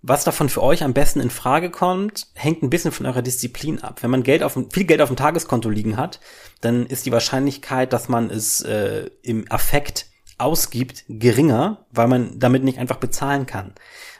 Was 0.00 0.22
davon 0.22 0.48
für 0.48 0.62
euch 0.62 0.84
am 0.84 0.94
besten 0.94 1.18
in 1.18 1.30
Frage 1.30 1.70
kommt, 1.70 2.28
hängt 2.34 2.62
ein 2.62 2.70
bisschen 2.70 2.92
von 2.92 3.04
eurer 3.04 3.22
Disziplin 3.22 3.82
ab. 3.82 4.02
Wenn 4.02 4.12
man 4.12 4.22
Geld 4.22 4.44
auf, 4.44 4.56
viel 4.70 4.84
Geld 4.84 5.00
auf 5.00 5.08
dem 5.08 5.16
Tageskonto 5.16 5.68
liegen 5.68 5.96
hat, 5.96 6.20
dann 6.60 6.86
ist 6.86 7.04
die 7.04 7.12
Wahrscheinlichkeit, 7.12 7.92
dass 7.92 8.08
man 8.08 8.30
es 8.30 8.60
äh, 8.60 9.10
im 9.22 9.50
Affekt 9.50 10.06
ausgibt, 10.38 11.04
geringer, 11.08 11.86
weil 11.90 12.08
man 12.08 12.38
damit 12.38 12.64
nicht 12.64 12.78
einfach 12.78 12.96
bezahlen 12.96 13.46
kann, 13.46 13.74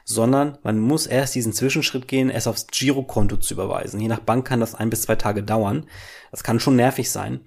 sondern 0.05 0.59
man 0.63 0.79
muss 0.79 1.07
erst 1.07 1.35
diesen 1.35 1.53
Zwischenschritt 1.53 2.09
gehen, 2.09 2.31
es 2.31 2.47
aufs 2.47 2.67
Girokonto 2.67 3.37
zu 3.37 3.55
überweisen. 3.55 4.01
Je 4.01 4.09
nach 4.09 4.21
Bank 4.21 4.47
kann 4.47 4.61
das 4.61 4.75
ein 4.75 4.91
bis 4.91 5.03
zwei 5.03 5.17
Tage 5.17 5.43
dauern. 5.43 5.87
Das 6.31 6.43
kann 6.43 6.61
schon 6.61 6.77
nervig 6.77 7.11
sein. 7.11 7.41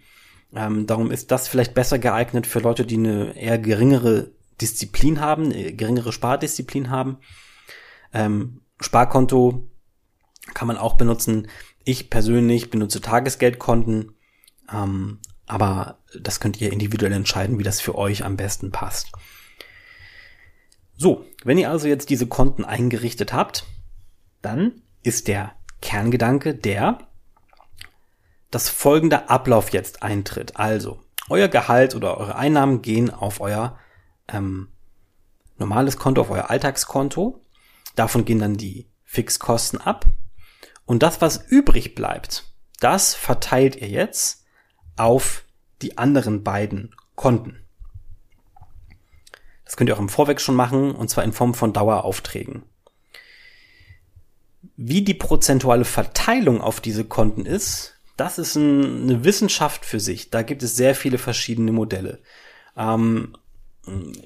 Ähm, 0.53 0.85
darum 0.85 1.11
ist 1.11 1.31
das 1.31 1.47
vielleicht 1.47 1.73
besser 1.73 1.99
geeignet 1.99 2.47
für 2.47 2.59
Leute, 2.59 2.85
die 2.85 2.97
eine 2.97 3.37
eher 3.37 3.57
geringere 3.57 4.31
Disziplin 4.59 5.19
haben, 5.19 5.45
eine 5.45 5.73
geringere 5.73 6.11
Spardisziplin 6.11 6.89
haben. 6.89 7.17
Ähm, 8.13 8.61
Sparkonto 8.79 9.69
kann 10.53 10.67
man 10.67 10.77
auch 10.77 10.95
benutzen. 10.95 11.47
Ich 11.83 12.09
persönlich 12.09 12.69
benutze 12.69 13.01
Tagesgeldkonten. 13.01 14.15
Ähm, 14.71 15.19
aber 15.51 15.97
das 16.17 16.39
könnt 16.39 16.61
ihr 16.61 16.71
individuell 16.71 17.11
entscheiden, 17.11 17.59
wie 17.59 17.63
das 17.63 17.81
für 17.81 17.95
euch 17.95 18.23
am 18.23 18.37
besten 18.37 18.71
passt. 18.71 19.11
So, 20.95 21.25
wenn 21.43 21.57
ihr 21.57 21.69
also 21.69 21.89
jetzt 21.89 22.09
diese 22.09 22.25
Konten 22.25 22.63
eingerichtet 22.63 23.33
habt, 23.33 23.65
dann 24.41 24.81
ist 25.03 25.27
der 25.27 25.51
Kerngedanke 25.81 26.55
der, 26.55 26.99
dass 28.49 28.69
folgender 28.69 29.29
Ablauf 29.29 29.73
jetzt 29.73 30.03
eintritt. 30.03 30.55
Also, 30.55 31.03
euer 31.29 31.49
Gehalt 31.49 31.95
oder 31.95 32.17
eure 32.17 32.37
Einnahmen 32.37 32.81
gehen 32.81 33.09
auf 33.09 33.41
euer 33.41 33.77
ähm, 34.29 34.69
normales 35.57 35.97
Konto, 35.97 36.21
auf 36.21 36.29
euer 36.29 36.49
Alltagskonto. 36.49 37.41
Davon 37.95 38.23
gehen 38.23 38.39
dann 38.39 38.55
die 38.55 38.89
Fixkosten 39.03 39.81
ab. 39.81 40.05
Und 40.85 41.03
das, 41.03 41.19
was 41.19 41.45
übrig 41.49 41.93
bleibt, 41.93 42.45
das 42.79 43.15
verteilt 43.15 43.75
ihr 43.75 43.89
jetzt 43.89 44.40
auf 45.01 45.43
die 45.81 45.97
anderen 45.97 46.43
beiden 46.43 46.95
Konten. 47.15 47.57
Das 49.65 49.75
könnt 49.75 49.89
ihr 49.89 49.95
auch 49.95 50.01
im 50.01 50.09
Vorweg 50.09 50.39
schon 50.39 50.55
machen, 50.55 50.91
und 50.91 51.09
zwar 51.09 51.23
in 51.23 51.33
Form 51.33 51.55
von 51.55 51.73
Daueraufträgen. 51.73 52.63
Wie 54.77 55.01
die 55.01 55.15
prozentuale 55.15 55.85
Verteilung 55.85 56.61
auf 56.61 56.81
diese 56.81 57.03
Konten 57.03 57.45
ist, 57.47 57.95
das 58.15 58.37
ist 58.37 58.55
ein, 58.55 59.03
eine 59.03 59.23
Wissenschaft 59.23 59.85
für 59.85 59.99
sich. 59.99 60.29
Da 60.29 60.43
gibt 60.43 60.61
es 60.61 60.75
sehr 60.75 60.93
viele 60.93 61.17
verschiedene 61.17 61.71
Modelle. 61.71 62.19
Ähm, 62.77 63.35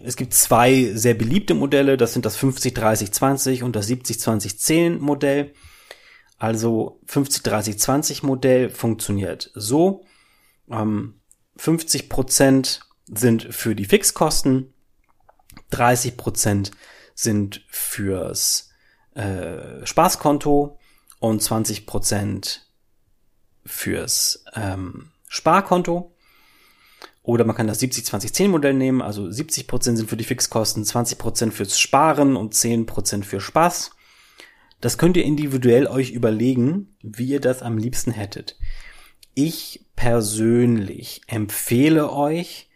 es 0.03 0.17
gibt 0.17 0.34
zwei 0.34 0.91
sehr 0.94 1.13
beliebte 1.13 1.53
Modelle, 1.53 1.96
das 1.96 2.12
sind 2.12 2.25
das 2.25 2.38
50-30-20 2.38 3.63
und 3.63 3.77
das 3.77 3.88
70-20-10 3.88 5.00
Modell. 5.00 5.53
Also 6.38 7.00
50-30-20 7.08 8.25
Modell 8.25 8.70
funktioniert 8.70 9.51
so, 9.55 10.03
ähm, 10.69 11.22
50 11.57 12.10
Prozent 12.10 12.81
sind 13.05 13.53
für 13.53 13.75
die 13.75 13.86
Fixkosten, 13.86 14.74
30 15.72 16.17
Prozent 16.17 16.72
sind 17.13 17.65
fürs 17.69 18.69
äh, 19.13 19.86
Spaßkonto 19.86 20.79
und 21.19 21.41
20 21.41 21.86
Prozent 21.86 22.69
fürs 23.65 24.43
ähm, 24.53 25.12
Sparkonto. 25.27 26.13
Oder 27.24 27.43
man 27.43 27.55
kann 27.55 27.67
das 27.67 27.81
70-20-10 27.81 28.50
Modell 28.50 28.75
nehmen, 28.75 29.01
also 29.01 29.24
70% 29.24 29.95
sind 29.95 30.07
für 30.07 30.17
die 30.17 30.24
Fixkosten, 30.24 30.84
20% 30.84 31.51
fürs 31.51 31.79
Sparen 31.79 32.36
und 32.36 32.53
10% 32.53 33.24
für 33.24 33.41
Spaß. 33.41 33.91
Das 34.79 35.00
könnt 35.00 35.17
ihr 35.17 35.24
individuell 35.24 35.88
euch 35.88 36.12
überlegen, 36.12 36.95
wie 37.01 37.25
ihr 37.25 37.41
das 37.41 37.63
am 37.63 37.79
liebsten 37.79 38.12
hättet. 38.12 38.60
Ich 39.34 39.85
persönlich 39.96 41.22
empfehle 41.28 42.12
euch, 42.12 42.70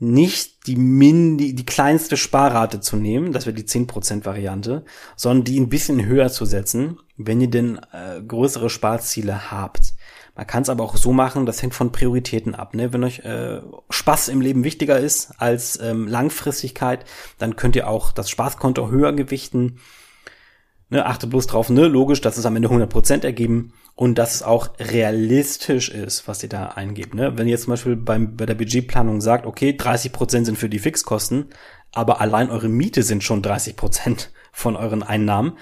nicht 0.00 0.66
die, 0.66 0.76
min, 0.76 1.36
die, 1.36 1.54
die 1.54 1.66
kleinste 1.66 2.16
Sparrate 2.16 2.80
zu 2.80 2.96
nehmen, 2.96 3.32
das 3.32 3.44
wäre 3.44 3.54
die 3.54 3.64
10% 3.64 4.24
Variante, 4.24 4.84
sondern 5.14 5.44
die 5.44 5.60
ein 5.60 5.68
bisschen 5.68 6.04
höher 6.06 6.30
zu 6.30 6.46
setzen, 6.46 6.98
wenn 7.18 7.40
ihr 7.40 7.50
denn 7.50 7.78
äh, 7.92 8.22
größere 8.22 8.70
Sparziele 8.70 9.50
habt. 9.50 9.92
Man 10.34 10.46
kann 10.46 10.62
es 10.62 10.70
aber 10.70 10.84
auch 10.84 10.96
so 10.96 11.12
machen, 11.12 11.44
das 11.44 11.60
hängt 11.60 11.74
von 11.74 11.92
Prioritäten 11.92 12.54
ab. 12.54 12.74
Ne? 12.74 12.94
Wenn 12.94 13.04
euch 13.04 13.18
äh, 13.20 13.60
Spaß 13.90 14.28
im 14.28 14.40
Leben 14.40 14.64
wichtiger 14.64 14.98
ist 14.98 15.32
als 15.36 15.78
ähm, 15.80 16.08
Langfristigkeit, 16.08 17.04
dann 17.36 17.56
könnt 17.56 17.76
ihr 17.76 17.86
auch 17.86 18.10
das 18.10 18.30
Spaßkonto 18.30 18.88
höher 18.90 19.12
gewichten. 19.12 19.80
Ne, 20.88 21.06
achte 21.06 21.28
bloß 21.28 21.46
drauf, 21.46 21.68
ne, 21.68 21.86
logisch, 21.86 22.20
dass 22.20 22.36
es 22.36 22.46
am 22.46 22.56
Ende 22.56 22.68
100% 22.68 23.22
ergeben 23.22 23.74
und 24.00 24.14
dass 24.16 24.34
es 24.34 24.42
auch 24.42 24.70
realistisch 24.78 25.90
ist, 25.90 26.26
was 26.26 26.42
ihr 26.42 26.48
da 26.48 26.68
eingebt. 26.68 27.12
Ne? 27.14 27.36
Wenn 27.36 27.46
ihr 27.46 27.50
jetzt 27.50 27.64
zum 27.64 27.72
Beispiel 27.72 27.96
beim, 27.96 28.34
bei 28.34 28.46
der 28.46 28.54
Budgetplanung 28.54 29.20
sagt, 29.20 29.44
okay, 29.44 29.76
30% 29.78 30.46
sind 30.46 30.56
für 30.56 30.70
die 30.70 30.78
Fixkosten, 30.78 31.50
aber 31.92 32.18
allein 32.22 32.48
eure 32.48 32.70
Miete 32.70 33.02
sind 33.02 33.22
schon 33.22 33.42
30% 33.42 34.28
von 34.52 34.76
euren 34.76 35.02
Einnahmen, 35.02 35.58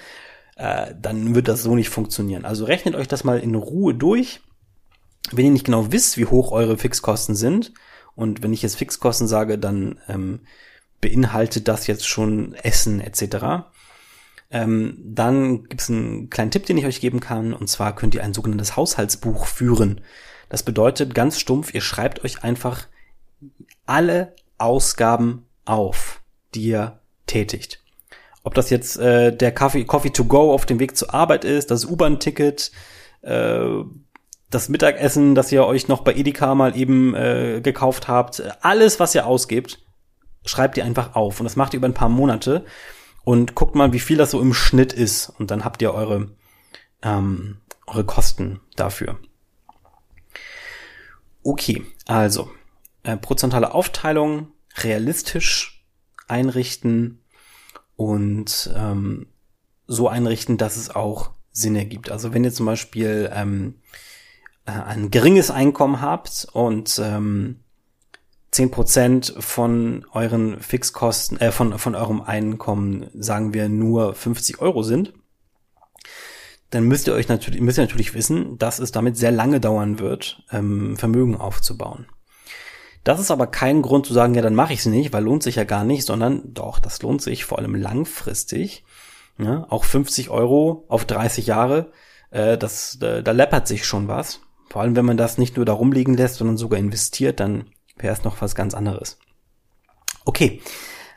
äh, 0.55 0.93
dann 0.97 1.35
wird 1.35 1.49
das 1.49 1.63
so 1.63 1.75
nicht 1.75 1.89
funktionieren. 1.89 2.45
Also 2.45 2.63
rechnet 2.63 2.95
euch 2.95 3.09
das 3.09 3.25
mal 3.25 3.39
in 3.39 3.55
Ruhe 3.55 3.93
durch 3.93 4.39
wenn 5.31 5.45
ihr 5.45 5.51
nicht 5.51 5.65
genau 5.65 5.91
wisst, 5.91 6.17
wie 6.17 6.25
hoch 6.25 6.51
eure 6.53 6.77
Fixkosten 6.77 7.35
sind, 7.35 7.73
und 8.15 8.41
wenn 8.41 8.53
ich 8.53 8.61
jetzt 8.61 8.77
Fixkosten 8.77 9.27
sage, 9.27 9.59
dann 9.59 9.99
ähm, 10.07 10.39
beinhaltet 11.01 11.67
das 11.67 11.87
jetzt 11.87 12.07
schon 12.07 12.53
Essen 12.53 12.99
etc., 12.99 13.67
ähm, 14.51 14.97
dann 15.03 15.63
gibt 15.65 15.81
es 15.81 15.89
einen 15.89 16.29
kleinen 16.29 16.51
Tipp, 16.51 16.65
den 16.65 16.77
ich 16.77 16.85
euch 16.85 17.01
geben 17.01 17.19
kann, 17.19 17.53
und 17.53 17.67
zwar 17.67 17.95
könnt 17.95 18.15
ihr 18.15 18.23
ein 18.23 18.33
sogenanntes 18.33 18.75
Haushaltsbuch 18.75 19.45
führen. 19.45 20.01
Das 20.49 20.63
bedeutet 20.63 21.13
ganz 21.13 21.39
stumpf, 21.39 21.73
ihr 21.73 21.81
schreibt 21.81 22.23
euch 22.23 22.43
einfach 22.43 22.87
alle 23.85 24.35
Ausgaben 24.57 25.45
auf, 25.65 26.21
die 26.55 26.63
ihr 26.63 26.99
tätigt. 27.27 27.83
Ob 28.43 28.55
das 28.55 28.71
jetzt 28.71 28.97
äh, 28.97 29.35
der 29.35 29.53
Coffee, 29.53 29.85
Coffee 29.85 30.09
to 30.09 30.25
go 30.25 30.53
auf 30.53 30.65
dem 30.65 30.79
Weg 30.79 30.97
zur 30.97 31.13
Arbeit 31.13 31.45
ist, 31.45 31.69
das 31.69 31.85
U-Bahn-Ticket, 31.85 32.71
äh, 33.21 33.67
das 34.49 34.69
Mittagessen, 34.69 35.35
das 35.35 35.51
ihr 35.51 35.65
euch 35.65 35.87
noch 35.87 36.01
bei 36.01 36.15
Edeka 36.15 36.55
mal 36.55 36.75
eben 36.75 37.13
äh, 37.13 37.61
gekauft 37.61 38.07
habt, 38.07 38.41
alles, 38.61 38.99
was 38.99 39.13
ihr 39.13 39.27
ausgebt, 39.27 39.79
schreibt 40.43 40.77
ihr 40.77 40.85
einfach 40.85 41.15
auf. 41.15 41.39
Und 41.39 41.43
das 41.43 41.55
macht 41.55 41.73
ihr 41.73 41.77
über 41.77 41.87
ein 41.87 41.93
paar 41.93 42.09
Monate 42.09 42.65
und 43.29 43.53
guckt 43.53 43.75
mal, 43.75 43.93
wie 43.93 43.99
viel 43.99 44.17
das 44.17 44.31
so 44.31 44.41
im 44.41 44.55
Schnitt 44.55 44.91
ist. 44.91 45.29
Und 45.37 45.51
dann 45.51 45.63
habt 45.63 45.83
ihr 45.83 45.93
eure, 45.93 46.31
ähm, 47.03 47.57
eure 47.85 48.03
Kosten 48.03 48.59
dafür. 48.75 49.19
Okay, 51.43 51.85
also 52.07 52.49
äh, 53.03 53.17
prozentale 53.17 53.75
Aufteilung, 53.75 54.47
realistisch 54.77 55.85
einrichten 56.27 57.21
und 57.95 58.73
ähm, 58.75 59.27
so 59.85 60.07
einrichten, 60.07 60.57
dass 60.57 60.75
es 60.75 60.89
auch 60.89 61.29
Sinn 61.51 61.75
ergibt. 61.75 62.09
Also 62.09 62.33
wenn 62.33 62.43
ihr 62.43 62.51
zum 62.51 62.65
Beispiel 62.65 63.29
ähm, 63.31 63.75
äh, 64.65 64.71
ein 64.71 65.11
geringes 65.11 65.51
Einkommen 65.51 66.01
habt 66.01 66.47
und 66.51 66.97
ähm, 66.97 67.59
10% 68.53 69.41
von 69.41 70.05
euren 70.11 70.59
Fixkosten, 70.59 71.39
äh, 71.39 71.51
von, 71.51 71.77
von 71.77 71.95
eurem 71.95 72.21
Einkommen, 72.21 73.09
sagen 73.13 73.53
wir, 73.53 73.69
nur 73.69 74.13
50 74.13 74.59
Euro 74.59 74.83
sind, 74.83 75.13
dann 76.71 76.83
müsst 76.83 77.07
ihr 77.07 77.13
euch 77.13 77.27
natürlich, 77.27 77.61
müsst 77.61 77.77
ihr 77.77 77.83
natürlich 77.83 78.13
wissen, 78.13 78.57
dass 78.57 78.79
es 78.79 78.91
damit 78.91 79.17
sehr 79.17 79.31
lange 79.31 79.59
dauern 79.59 79.99
wird, 79.99 80.43
ähm, 80.51 80.97
Vermögen 80.97 81.35
aufzubauen. 81.35 82.07
Das 83.03 83.19
ist 83.19 83.31
aber 83.31 83.47
kein 83.47 83.81
Grund 83.81 84.05
zu 84.05 84.13
sagen, 84.13 84.35
ja, 84.35 84.41
dann 84.41 84.55
mache 84.55 84.73
ich 84.73 84.79
es 84.79 84.85
nicht, 84.85 85.13
weil 85.13 85.23
lohnt 85.23 85.41
sich 85.41 85.55
ja 85.55 85.63
gar 85.63 85.83
nicht, 85.83 86.05
sondern 86.05 86.53
doch, 86.53 86.79
das 86.79 87.01
lohnt 87.01 87.21
sich 87.21 87.45
vor 87.45 87.57
allem 87.57 87.75
langfristig. 87.75 88.83
Ja, 89.37 89.65
auch 89.69 89.85
50 89.85 90.29
Euro 90.29 90.83
auf 90.89 91.05
30 91.05 91.47
Jahre, 91.47 91.91
äh, 92.29 92.57
das, 92.57 92.97
da, 92.99 93.21
da 93.21 93.31
läppert 93.31 93.67
sich 93.67 93.85
schon 93.85 94.09
was. 94.09 94.41
Vor 94.69 94.81
allem, 94.81 94.95
wenn 94.95 95.05
man 95.05 95.17
das 95.17 95.37
nicht 95.37 95.55
nur 95.55 95.65
da 95.65 95.73
rumliegen 95.73 96.15
lässt, 96.15 96.35
sondern 96.35 96.57
sogar 96.57 96.77
investiert, 96.77 97.39
dann 97.39 97.65
wäre 97.99 98.13
es 98.13 98.23
noch 98.23 98.41
was 98.41 98.55
ganz 98.55 98.73
anderes. 98.73 99.17
Okay, 100.25 100.61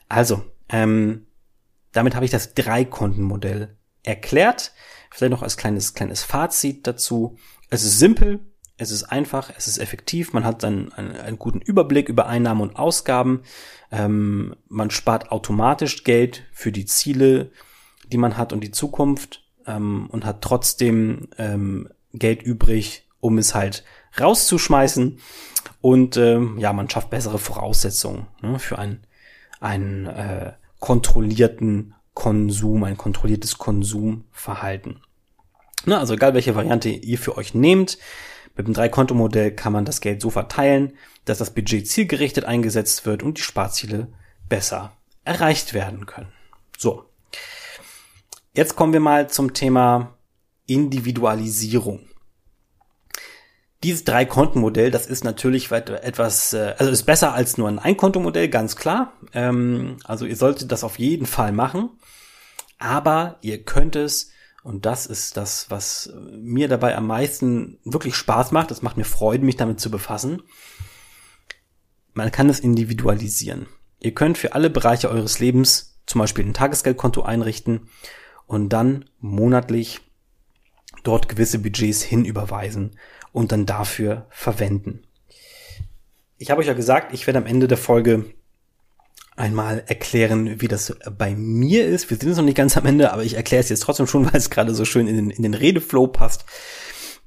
also, 0.08 0.44
ähm, 0.68 1.26
damit 1.92 2.14
habe 2.14 2.24
ich 2.24 2.30
das 2.30 2.54
Drei-Konten-Modell 2.54 3.76
erklärt. 4.02 4.72
Vielleicht 5.10 5.32
noch 5.32 5.42
als 5.42 5.56
kleines, 5.56 5.94
kleines 5.94 6.22
Fazit 6.22 6.86
dazu. 6.86 7.36
Es 7.68 7.84
ist 7.84 7.98
simpel, 7.98 8.40
es 8.78 8.90
ist 8.90 9.04
einfach, 9.04 9.50
es 9.56 9.68
ist 9.68 9.78
effektiv, 9.78 10.32
man 10.32 10.44
hat 10.44 10.62
dann 10.62 10.92
einen, 10.92 11.16
einen 11.16 11.38
guten 11.38 11.60
Überblick 11.60 12.08
über 12.08 12.26
Einnahmen 12.26 12.62
und 12.62 12.76
Ausgaben, 12.76 13.42
ähm, 13.90 14.56
man 14.68 14.90
spart 14.90 15.30
automatisch 15.30 16.04
Geld 16.04 16.44
für 16.52 16.72
die 16.72 16.86
Ziele, 16.86 17.50
die 18.10 18.16
man 18.16 18.36
hat 18.36 18.52
und 18.52 18.62
die 18.62 18.70
Zukunft 18.70 19.44
ähm, 19.66 20.08
und 20.10 20.24
hat 20.24 20.42
trotzdem 20.42 21.28
ähm, 21.38 21.88
Geld 22.12 22.42
übrig, 22.42 23.08
um 23.20 23.38
es 23.38 23.54
halt 23.54 23.84
rauszuschmeißen. 24.18 25.18
Und 25.80 26.16
äh, 26.16 26.40
ja, 26.58 26.72
man 26.72 26.88
schafft 26.88 27.10
bessere 27.10 27.38
Voraussetzungen 27.38 28.26
ne, 28.40 28.58
für 28.58 28.78
einen, 28.78 29.02
einen 29.60 30.06
äh, 30.06 30.52
kontrollierten 30.78 31.94
Konsum, 32.14 32.84
ein 32.84 32.96
kontrolliertes 32.96 33.58
Konsumverhalten. 33.58 35.00
Ne, 35.84 35.98
also 35.98 36.14
egal 36.14 36.34
welche 36.34 36.54
Variante 36.54 36.88
ihr 36.88 37.18
für 37.18 37.36
euch 37.36 37.54
nehmt, 37.54 37.98
mit 38.56 38.66
dem 38.66 38.74
Drei-Konto-Modell 38.74 39.52
kann 39.52 39.72
man 39.72 39.84
das 39.84 40.00
Geld 40.00 40.20
so 40.20 40.30
verteilen, 40.30 40.92
dass 41.24 41.38
das 41.38 41.54
Budget 41.54 41.88
zielgerichtet 41.88 42.44
eingesetzt 42.44 43.06
wird 43.06 43.22
und 43.22 43.38
die 43.38 43.42
Sparziele 43.42 44.08
besser 44.48 44.92
erreicht 45.24 45.72
werden 45.72 46.06
können. 46.06 46.32
So. 46.76 47.04
Jetzt 48.54 48.76
kommen 48.76 48.92
wir 48.92 49.00
mal 49.00 49.30
zum 49.30 49.54
Thema 49.54 50.18
Individualisierung. 50.66 52.00
Dieses 53.82 54.04
Drei-Konten-Modell, 54.04 54.90
das 54.90 55.06
ist 55.06 55.24
natürlich 55.24 55.70
etwas, 55.70 56.52
äh, 56.52 56.74
also 56.78 56.92
ist 56.92 57.04
besser 57.04 57.34
als 57.34 57.58
nur 57.58 57.68
ein 57.68 57.78
Ein-Konto-Modell, 57.78 58.48
ganz 58.48 58.76
klar. 58.76 59.12
Ähm, 59.32 59.96
also 60.04 60.24
ihr 60.24 60.36
solltet 60.36 60.70
das 60.70 60.84
auf 60.84 60.98
jeden 60.98 61.26
Fall 61.26 61.52
machen. 61.52 61.90
Aber 62.78 63.38
ihr 63.42 63.62
könnt 63.62 63.96
es, 63.96 64.30
und 64.62 64.86
das 64.86 65.06
ist 65.06 65.36
das, 65.36 65.70
was 65.70 66.12
mir 66.32 66.68
dabei 66.68 66.96
am 66.96 67.06
meisten 67.06 67.78
wirklich 67.84 68.14
Spaß 68.14 68.52
macht, 68.52 68.70
das 68.70 68.82
macht 68.82 68.96
mir 68.96 69.04
Freude, 69.04 69.44
mich 69.44 69.56
damit 69.56 69.80
zu 69.80 69.90
befassen. 69.90 70.42
Man 72.14 72.30
kann 72.30 72.48
es 72.50 72.60
individualisieren. 72.60 73.66
Ihr 74.00 74.14
könnt 74.14 74.38
für 74.38 74.54
alle 74.54 74.70
Bereiche 74.70 75.10
eures 75.10 75.38
Lebens 75.38 76.00
zum 76.06 76.20
Beispiel 76.20 76.44
ein 76.44 76.54
Tagesgeldkonto 76.54 77.22
einrichten 77.22 77.88
und 78.46 78.68
dann 78.68 79.06
monatlich 79.18 80.00
dort 81.04 81.28
gewisse 81.28 81.58
Budgets 81.58 82.02
hinüberweisen 82.02 82.96
und 83.32 83.52
dann 83.52 83.66
dafür 83.66 84.26
verwenden. 84.30 85.02
Ich 86.38 86.50
habe 86.50 86.60
euch 86.60 86.66
ja 86.66 86.74
gesagt, 86.74 87.12
ich 87.12 87.26
werde 87.26 87.38
am 87.38 87.46
Ende 87.46 87.68
der 87.68 87.78
Folge 87.78 88.26
einmal 89.36 89.82
erklären, 89.86 90.60
wie 90.60 90.68
das 90.68 90.94
bei 91.16 91.34
mir 91.34 91.86
ist. 91.86 92.10
Wir 92.10 92.16
sind 92.16 92.28
jetzt 92.28 92.36
noch 92.36 92.44
nicht 92.44 92.56
ganz 92.56 92.76
am 92.76 92.86
Ende, 92.86 93.12
aber 93.12 93.24
ich 93.24 93.34
erkläre 93.34 93.62
es 93.62 93.68
jetzt 93.68 93.82
trotzdem 93.82 94.06
schon, 94.06 94.26
weil 94.32 94.36
es 94.36 94.50
gerade 94.50 94.74
so 94.74 94.84
schön 94.84 95.06
in 95.06 95.16
den, 95.16 95.30
in 95.30 95.42
den 95.42 95.54
Redeflow 95.54 96.08
passt. 96.08 96.44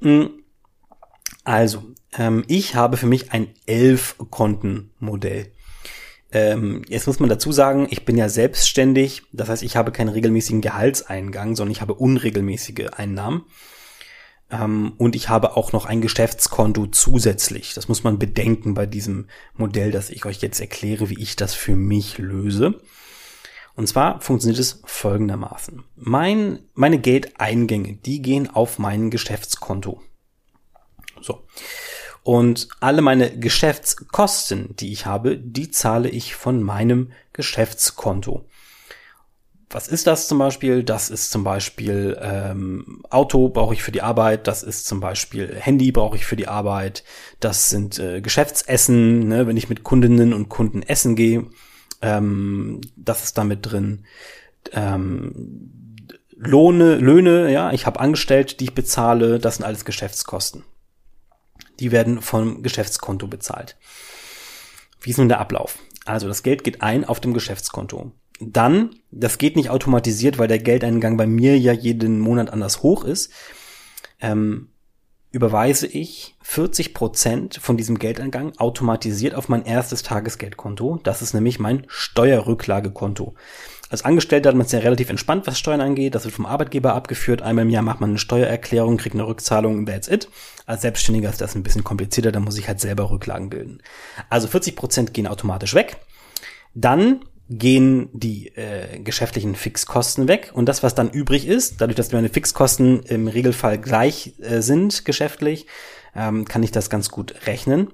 Hm. 0.02 0.30
Also, 1.44 1.84
ähm, 2.18 2.44
ich 2.48 2.76
habe 2.76 2.98
für 2.98 3.08
mich 3.08 3.32
ein 3.32 3.50
Elf-Konten-Modell. 3.66 5.52
Ähm, 6.32 6.82
jetzt 6.90 7.08
muss 7.08 7.20
man 7.20 7.30
dazu 7.30 7.52
sagen, 7.52 7.88
ich 7.92 8.04
bin 8.04 8.18
ja 8.18 8.30
selbstständig, 8.30 9.24
das 9.32 9.48
heißt, 9.50 9.64
ich 9.64 9.76
habe 9.78 9.92
keinen 9.92 10.10
regelmäßigen 10.10 10.62
Gehaltseingang, 10.62 11.56
sondern 11.56 11.72
ich 11.72 11.82
habe 11.82 11.94
unregelmäßige 11.94 12.88
Einnahmen. 12.96 13.46
Ähm, 14.52 14.94
und 14.98 15.16
ich 15.16 15.30
habe 15.30 15.58
auch 15.58 15.72
noch 15.72 15.86
ein 15.86 16.02
Geschäftskonto 16.02 16.88
zusätzlich. 16.88 17.74
Das 17.74 17.88
muss 17.88 18.04
man 18.04 18.20
bedenken 18.20 18.74
bei 18.74 18.86
diesem 18.86 19.28
Modell, 19.54 19.92
das 19.92 20.10
ich 20.10 20.26
euch 20.26 20.42
jetzt 20.42 20.60
erkläre, 20.60 21.10
wie 21.10 21.22
ich 21.22 21.36
das 21.36 21.54
für 21.54 21.76
mich 21.76 22.18
löse. 22.18 22.82
Und 23.76 23.88
zwar 23.88 24.22
funktioniert 24.22 24.60
es 24.60 24.82
folgendermaßen. 24.86 25.84
Mein, 25.96 26.60
meine 26.74 27.00
Geldeingänge, 27.00 27.98
die 27.98 28.22
gehen 28.22 28.50
auf 28.50 28.80
mein 28.80 29.10
Geschäftskonto. 29.10 30.02
So. 31.22 31.46
Und 32.24 32.70
alle 32.80 33.02
meine 33.02 33.38
Geschäftskosten, 33.38 34.76
die 34.78 34.92
ich 34.92 35.06
habe, 35.06 35.38
die 35.38 35.70
zahle 35.70 36.10
ich 36.10 36.36
von 36.36 36.64
meinem 36.64 37.12
Geschäftskonto. 37.34 38.46
Was 39.70 39.88
ist 39.88 40.08
das 40.08 40.28
zum 40.28 40.38
Beispiel? 40.38 40.84
Das 40.84 41.10
ist 41.10 41.32
zum 41.32 41.44
Beispiel 41.44 42.18
ähm, 42.22 43.04
Auto 43.10 43.50
brauche 43.50 43.74
ich 43.74 43.84
für 43.84 43.92
die 43.92 44.02
Arbeit, 44.02 44.48
das 44.48 44.64
ist 44.64 44.86
zum 44.86 45.00
Beispiel 45.00 45.56
Handy 45.56 45.92
brauche 45.92 46.16
ich 46.16 46.26
für 46.26 46.36
die 46.36 46.48
Arbeit, 46.48 47.04
das 47.40 47.70
sind 47.70 48.00
äh, 48.00 48.22
Geschäftsessen, 48.22 49.28
ne, 49.28 49.48
wenn 49.48 49.58
ich 49.58 49.70
mit 49.70 49.84
Kundinnen 49.84 50.34
und 50.34 50.50
Kunden 50.50 50.84
essen 50.84 51.16
gehe, 51.16 51.48
ähm, 52.02 52.82
das 52.96 53.24
ist 53.24 53.38
damit 53.38 53.60
drin. 53.66 54.06
Ähm, 54.72 55.62
Lohne, 56.38 56.96
Löhne, 56.96 57.52
ja, 57.52 57.72
ich 57.72 57.86
habe 57.86 58.00
Angestellte, 58.00 58.58
die 58.58 58.66
ich 58.66 58.76
bezahle, 58.76 59.40
das 59.40 59.56
sind 59.56 59.66
alles 59.66 59.86
Geschäftskosten. 59.86 60.64
Die 61.80 61.92
werden 61.92 62.22
vom 62.22 62.62
Geschäftskonto 62.62 63.28
bezahlt. 63.28 63.78
Wie 65.02 65.12
ist 65.12 65.18
nun 65.18 65.30
der 65.30 65.40
Ablauf? 65.40 65.80
Also 66.06 66.28
das 66.28 66.44
Geld 66.44 66.64
geht 66.64 66.82
ein 66.82 67.06
auf 67.06 67.20
dem 67.20 67.34
Geschäftskonto. 67.34 68.12
Dann, 68.40 68.96
das 69.12 69.38
geht 69.38 69.56
nicht 69.56 69.70
automatisiert, 69.70 70.38
weil 70.38 70.48
der 70.48 70.60
Geldeingang 70.60 71.18
bei 71.18 71.28
mir 71.28 71.58
ja 71.58 71.72
jeden 71.72 72.20
Monat 72.20 72.50
anders 72.50 72.84
hoch 72.84 73.04
ist, 73.04 73.32
ähm, 74.20 74.70
überweise 75.32 75.88
ich 75.88 76.36
40 76.44 76.94
Prozent 76.94 77.60
von 77.62 77.76
diesem 77.76 78.00
Geldeingang 78.00 78.54
automatisiert 78.58 79.36
auf 79.36 79.50
mein 79.50 79.66
erstes 79.66 80.02
Tagesgeldkonto. 80.02 81.00
Das 81.04 81.22
ist 81.22 81.34
nämlich 81.34 81.60
mein 81.60 81.84
Steuerrücklagekonto. 81.88 83.36
Als 83.90 84.04
Angestellter 84.04 84.50
hat 84.50 84.56
man 84.56 84.66
es 84.66 84.72
ja 84.72 84.80
relativ 84.80 85.10
entspannt, 85.10 85.46
was 85.46 85.60
Steuern 85.60 85.82
angeht. 85.82 86.16
Das 86.16 86.24
wird 86.24 86.34
vom 86.34 86.46
Arbeitgeber 86.46 86.96
abgeführt. 86.96 87.42
Einmal 87.42 87.66
im 87.66 87.70
Jahr 87.70 87.84
macht 87.84 88.00
man 88.00 88.12
eine 88.12 88.20
Steuererklärung, 88.20 88.98
kriegt 88.98 89.16
eine 89.16 89.28
Rückzahlung, 89.28 89.86
that's 89.86 90.08
it. 90.08 90.30
Als 90.66 90.82
Selbstständiger 90.82 91.30
ist 91.30 91.42
das 91.42 91.54
ein 91.54 91.64
bisschen 91.64 91.84
komplizierter, 91.84 92.32
da 92.32 92.40
muss 92.40 92.58
ich 92.58 92.68
halt 92.68 92.80
selber 92.80 93.12
Rücklagen 93.12 93.50
bilden. 93.50 93.82
Also 94.30 94.48
40 94.48 94.76
Prozent 94.76 95.14
gehen 95.14 95.28
automatisch 95.28 95.76
weg. 95.76 95.98
Dann 96.74 97.20
gehen 97.50 98.10
die 98.14 98.48
äh, 98.56 99.00
geschäftlichen 99.00 99.56
Fixkosten 99.56 100.28
weg 100.28 100.52
und 100.54 100.68
das, 100.68 100.82
was 100.82 100.96
dann 100.96 101.12
übrig 101.12 101.48
ist, 101.48 101.80
dadurch, 101.80 101.96
dass 101.96 102.12
meine 102.12 102.30
Fixkosten 102.30 103.04
im 103.04 103.28
Regelfall 103.28 103.78
gleich 103.78 104.34
äh, 104.40 104.62
sind 104.62 105.06
geschäftlich, 105.06 105.68
ähm, 106.16 106.46
kann 106.46 106.64
ich 106.64 106.72
das 106.72 106.90
ganz 106.90 107.10
gut 107.10 107.36
rechnen. 107.46 107.94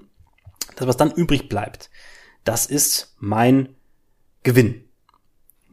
Das, 0.76 0.86
was 0.86 0.96
dann 0.96 1.10
übrig 1.10 1.48
bleibt, 1.48 1.90
das 2.44 2.66
ist 2.66 3.14
mein 3.18 3.68
Gewinn. 4.42 4.84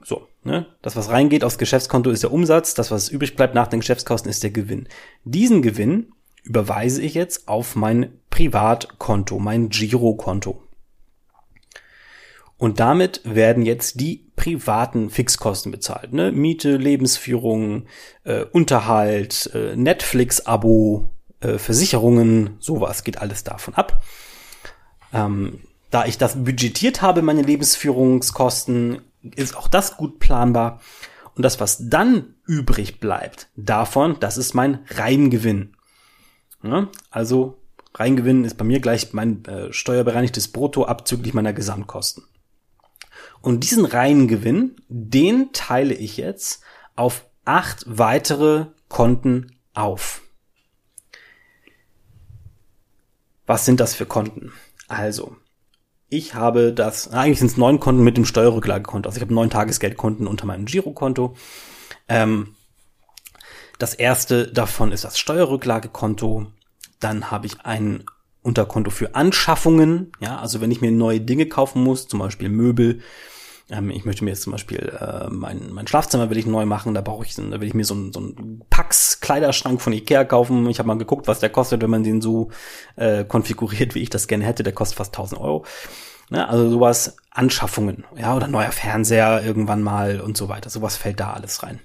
So, 0.04 0.28
ne? 0.44 0.68
Das, 0.82 0.96
was 0.96 1.10
reingeht 1.10 1.44
aufs 1.44 1.58
Geschäftskonto, 1.58 2.10
ist 2.10 2.24
der 2.24 2.34
Umsatz. 2.34 2.74
Das, 2.74 2.92
was 2.92 3.10
übrig 3.10 3.36
bleibt 3.36 3.56
nach 3.56 3.68
den 3.68 3.80
Geschäftskosten, 3.80 4.30
ist 4.30 4.44
der 4.44 4.52
Gewinn. 4.52 4.90
Diesen 5.24 5.62
Gewinn 5.62 6.12
überweise 6.44 7.02
ich 7.02 7.14
jetzt 7.14 7.48
auf 7.48 7.76
mein 7.76 8.20
Privatkonto, 8.30 9.40
mein 9.40 9.70
Girokonto. 9.70 10.64
Und 12.60 12.82
damit 12.82 13.22
werden 13.24 13.66
jetzt 13.66 14.02
die 14.02 14.30
privaten 14.36 15.10
Fixkosten 15.10 15.72
bezahlt. 15.72 16.12
Ne? 16.12 16.34
Miete, 16.34 16.76
Lebensführung, 16.76 17.86
äh, 18.26 18.44
Unterhalt, 18.44 19.50
äh, 19.54 19.78
Netflix-Abo, 19.78 21.10
äh, 21.40 21.58
Versicherungen, 21.58 22.58
sowas 22.60 23.06
geht 23.06 23.22
alles 23.22 23.46
davon 23.46 23.76
ab. 23.76 24.04
Ähm, 25.14 25.62
da 25.90 26.06
ich 26.06 26.18
das 26.18 26.44
budgetiert 26.44 27.02
habe, 27.02 27.22
meine 27.22 27.44
Lebensführungskosten, 27.44 29.02
ist 29.36 29.56
auch 29.56 29.70
das 29.70 29.96
gut 29.96 30.20
planbar. 30.20 30.82
Und 31.36 31.44
das, 31.44 31.62
was 31.62 31.90
dann 31.90 32.36
übrig 32.46 33.00
bleibt 33.00 33.48
davon, 33.56 34.18
das 34.20 34.38
ist 34.38 34.54
mein 34.54 34.80
Reingewinn. 34.90 35.78
Ja, 36.62 36.90
also 37.10 37.58
Reingewinn 37.94 38.44
ist 38.44 38.58
bei 38.58 38.66
mir 38.66 38.82
gleich 38.82 39.14
mein 39.14 39.46
äh, 39.46 39.72
steuerbereinigtes 39.72 40.50
Brutto 40.50 40.84
abzüglich 40.84 41.34
meiner 41.34 41.54
Gesamtkosten. 41.54 42.26
Und 43.42 43.64
diesen 43.64 43.86
Reingewinn, 43.86 44.76
den 44.88 45.54
teile 45.54 45.94
ich 45.94 46.18
jetzt 46.18 46.62
auf 46.96 47.26
acht 47.46 47.84
weitere 47.88 48.68
Konten 48.90 49.58
auf. 49.74 50.22
Was 53.46 53.66
sind 53.66 53.80
das 53.80 53.96
für 53.96 54.06
Konten? 54.06 54.52
Also, 54.88 55.38
ich 56.10 56.34
habe 56.34 56.74
das, 56.74 57.12
eigentlich 57.14 57.40
sind 57.40 57.52
es 57.52 57.58
neun 57.58 57.80
Konten 57.80 58.04
mit 58.04 58.18
dem 58.18 58.26
Steuerrücklagekonto. 58.26 59.08
Also 59.08 59.18
ich 59.18 59.22
habe 59.22 59.34
neun 59.34 59.50
Tagesgeldkonten 59.50 60.28
unter 60.28 60.46
meinem 60.46 60.66
Girokonto. 60.66 61.36
Ähm, 62.08 62.56
das 63.78 63.94
erste 63.94 64.52
davon 64.52 64.92
ist 64.92 65.04
das 65.04 65.20
Steuerrücklagekonto. 65.20 66.48
Dann 67.00 67.32
habe 67.32 67.46
ich 67.46 67.62
ein 67.62 68.04
Unterkonto 68.42 68.92
für 68.92 69.16
Anschaffungen. 69.16 70.12
Ja, 70.20 70.40
also 70.40 70.62
wenn 70.62 70.72
ich 70.72 70.82
mir 70.82 70.92
neue 70.92 71.22
Dinge 71.22 71.48
kaufen 71.48 71.84
muss, 71.84 72.08
zum 72.08 72.20
Beispiel 72.20 72.50
Möbel. 72.50 73.02
Ähm, 73.70 73.90
ich 73.92 74.06
möchte 74.06 74.24
mir 74.24 74.32
jetzt 74.32 74.44
zum 74.44 74.52
Beispiel 74.52 74.78
äh, 75.00 75.30
mein, 75.30 75.72
mein 75.72 75.88
Schlafzimmer 75.88 76.30
will 76.30 76.38
ich 76.38 76.46
neu 76.46 76.66
machen. 76.66 76.94
Da 76.94 77.02
brauche 77.02 77.26
ich, 77.26 77.36
da 77.36 77.60
will 77.60 77.68
ich 77.68 77.74
mir 77.74 77.86
so 77.86 77.94
einen 77.94 78.14
so 78.14 78.20
einen 78.20 78.64
Pax 78.70 79.20
Kleiderschrank 79.20 79.82
von 79.82 79.94
Ikea 79.94 80.24
kaufen. 80.24 80.70
Ich 80.70 80.80
habe 80.80 80.88
mal 80.88 80.98
geguckt, 80.98 81.28
was 81.28 81.40
der 81.40 81.50
kostet, 81.50 81.82
wenn 81.82 81.90
man 81.90 82.04
den 82.04 82.22
so 82.22 82.50
äh, 82.96 83.26
konfiguriert, 83.26 83.96
wie 83.96 84.02
ich 84.02 84.10
das 84.10 84.28
gerne 84.28 84.46
hätte. 84.46 84.64
Der 84.64 84.74
kostet 84.74 84.98
fast 84.98 85.14
1000 85.14 85.40
Euro. 85.42 85.66
Ne, 86.32 86.48
also 86.48 86.70
sowas, 86.70 87.18
Anschaffungen, 87.32 88.06
ja, 88.16 88.36
oder 88.36 88.48
neuer 88.48 88.72
Fernseher 88.72 89.44
irgendwann 89.44 89.82
mal 89.82 90.22
und 90.22 90.38
so 90.38 90.48
weiter. 90.48 90.70
Sowas 90.70 90.96
fällt 90.96 91.20
da 91.20 91.34
alles 91.34 91.64
rein. 91.64 91.80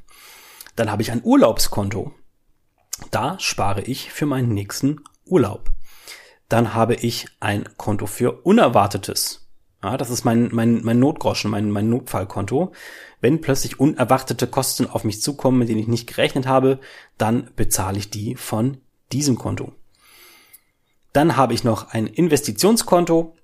Dann 0.76 0.90
habe 0.90 1.00
ich 1.00 1.10
ein 1.10 1.22
Urlaubskonto. 1.24 2.12
Da 3.10 3.38
spare 3.38 3.80
ich 3.82 4.12
für 4.12 4.26
meinen 4.26 4.50
nächsten 4.50 5.00
Urlaub. 5.24 5.70
Dann 6.48 6.74
habe 6.74 6.94
ich 6.94 7.26
ein 7.40 7.64
Konto 7.76 8.06
für 8.06 8.44
Unerwartetes. 8.44 9.48
Ja, 9.82 9.96
das 9.96 10.10
ist 10.10 10.24
mein, 10.24 10.48
mein, 10.52 10.82
mein 10.82 10.98
Notgroschen, 10.98 11.50
mein, 11.50 11.70
mein 11.70 11.90
Notfallkonto. 11.90 12.72
Wenn 13.20 13.40
plötzlich 13.40 13.80
unerwartete 13.80 14.46
Kosten 14.46 14.86
auf 14.86 15.04
mich 15.04 15.20
zukommen, 15.20 15.58
mit 15.58 15.68
denen 15.68 15.80
ich 15.80 15.88
nicht 15.88 16.06
gerechnet 16.06 16.46
habe, 16.46 16.78
dann 17.18 17.50
bezahle 17.56 17.98
ich 17.98 18.10
die 18.10 18.34
von 18.34 18.78
diesem 19.12 19.36
Konto. 19.36 19.72
Dann 21.12 21.36
habe 21.36 21.54
ich 21.54 21.64
noch 21.64 21.90
ein 21.90 22.06
Investitionskonto. 22.06 23.36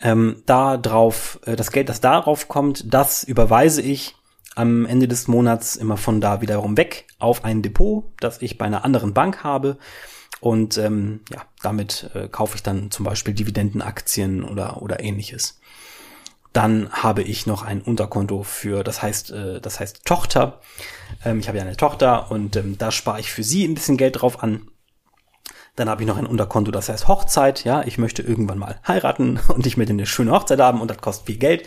Ähm, 0.00 0.42
da 0.44 0.76
drauf, 0.76 1.40
äh, 1.46 1.56
das 1.56 1.72
Geld, 1.72 1.88
das 1.88 2.02
darauf 2.02 2.48
kommt, 2.48 2.92
das 2.92 3.24
überweise 3.24 3.80
ich 3.80 4.14
am 4.54 4.86
Ende 4.86 5.08
des 5.08 5.28
Monats 5.28 5.76
immer 5.76 5.96
von 5.96 6.20
da 6.20 6.40
wiederum 6.40 6.76
weg 6.76 7.06
auf 7.18 7.44
ein 7.44 7.62
Depot, 7.62 8.04
das 8.20 8.42
ich 8.42 8.58
bei 8.58 8.66
einer 8.66 8.84
anderen 8.84 9.14
Bank 9.14 9.44
habe. 9.44 9.78
Und 10.40 10.76
ähm, 10.78 11.20
ja, 11.30 11.42
damit 11.62 12.10
äh, 12.14 12.28
kaufe 12.28 12.56
ich 12.56 12.62
dann 12.62 12.90
zum 12.90 13.04
Beispiel 13.04 13.34
Dividendenaktien 13.34 14.44
oder, 14.44 14.82
oder 14.82 15.00
ähnliches. 15.00 15.60
Dann 16.52 16.90
habe 16.90 17.22
ich 17.22 17.46
noch 17.46 17.62
ein 17.62 17.82
Unterkonto 17.82 18.42
für, 18.42 18.82
das 18.82 19.02
heißt, 19.02 19.30
äh, 19.30 19.60
das 19.60 19.80
heißt 19.80 20.04
Tochter. 20.04 20.60
Ähm, 21.24 21.38
ich 21.38 21.48
habe 21.48 21.58
ja 21.58 21.64
eine 21.64 21.76
Tochter 21.76 22.30
und 22.30 22.56
ähm, 22.56 22.78
da 22.78 22.90
spare 22.90 23.20
ich 23.20 23.30
für 23.30 23.42
sie 23.42 23.64
ein 23.64 23.74
bisschen 23.74 23.96
Geld 23.96 24.20
drauf 24.20 24.42
an. 24.42 24.68
Dann 25.74 25.90
habe 25.90 26.02
ich 26.02 26.08
noch 26.08 26.16
ein 26.16 26.26
Unterkonto, 26.26 26.70
das 26.70 26.88
heißt 26.88 27.08
Hochzeit. 27.08 27.64
Ja, 27.64 27.82
ich 27.82 27.98
möchte 27.98 28.22
irgendwann 28.22 28.58
mal 28.58 28.80
heiraten 28.88 29.38
und 29.48 29.66
ich 29.66 29.76
möchte 29.76 29.92
eine 29.92 30.06
schöne 30.06 30.32
Hochzeit 30.32 30.58
haben 30.58 30.80
und 30.80 30.90
das 30.90 30.98
kostet 30.98 31.26
viel 31.26 31.36
Geld 31.36 31.66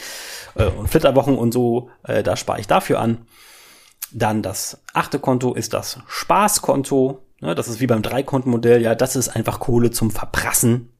äh, 0.55 0.65
und 0.65 0.87
Flitterwochen 0.87 1.37
und 1.37 1.53
so. 1.53 1.91
Äh, 2.03 2.23
da 2.23 2.35
spare 2.35 2.59
ich 2.59 2.67
dafür 2.67 2.99
an. 2.99 3.27
Dann 4.11 4.41
das 4.41 4.81
achte 4.93 5.19
Konto 5.19 5.53
ist 5.53 5.73
das 5.73 5.99
Spaßkonto. 6.07 7.23
Ja, 7.41 7.55
das 7.55 7.67
ist 7.67 7.79
wie 7.79 7.87
beim 7.87 8.01
Dreikontenmodell. 8.01 8.81
Ja, 8.81 8.95
das 8.95 9.15
ist 9.15 9.29
einfach 9.29 9.59
Kohle 9.59 9.91
zum 9.91 10.11
Verprassen. 10.11 10.91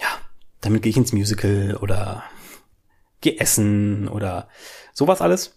Ja, 0.00 0.08
damit 0.60 0.82
gehe 0.82 0.90
ich 0.90 0.96
ins 0.96 1.12
Musical 1.12 1.76
oder 1.80 2.22
gehe 3.20 3.38
essen 3.40 4.08
oder 4.08 4.48
sowas 4.92 5.20
alles. 5.20 5.56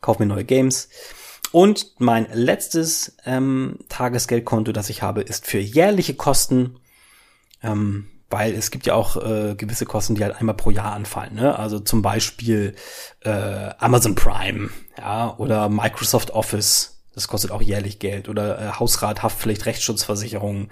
Kauf 0.00 0.18
mir 0.18 0.26
neue 0.26 0.44
Games. 0.44 0.88
Und 1.52 1.94
mein 1.98 2.26
letztes 2.32 3.16
ähm, 3.24 3.78
Tagesgeldkonto, 3.88 4.72
das 4.72 4.90
ich 4.90 5.02
habe, 5.02 5.22
ist 5.22 5.46
für 5.46 5.58
jährliche 5.58 6.14
Kosten. 6.14 6.80
Ähm, 7.62 8.08
weil 8.28 8.54
es 8.54 8.70
gibt 8.70 8.86
ja 8.86 8.94
auch 8.94 9.16
äh, 9.16 9.54
gewisse 9.54 9.86
Kosten, 9.86 10.16
die 10.16 10.24
halt 10.24 10.36
einmal 10.36 10.56
pro 10.56 10.70
Jahr 10.70 10.92
anfallen. 10.92 11.34
Ne? 11.34 11.56
Also 11.56 11.78
zum 11.78 12.02
Beispiel 12.02 12.74
äh, 13.20 13.70
Amazon 13.78 14.14
Prime, 14.14 14.70
ja, 14.98 15.36
oder 15.38 15.68
Microsoft 15.68 16.32
Office, 16.32 16.95
das 17.16 17.28
kostet 17.28 17.50
auch 17.50 17.62
jährlich 17.62 17.98
Geld, 17.98 18.28
oder 18.28 18.60
äh, 18.60 18.72
Hausrat, 18.78 19.22
Haftpflicht, 19.22 19.64
Rechtsschutzversicherung, 19.64 20.68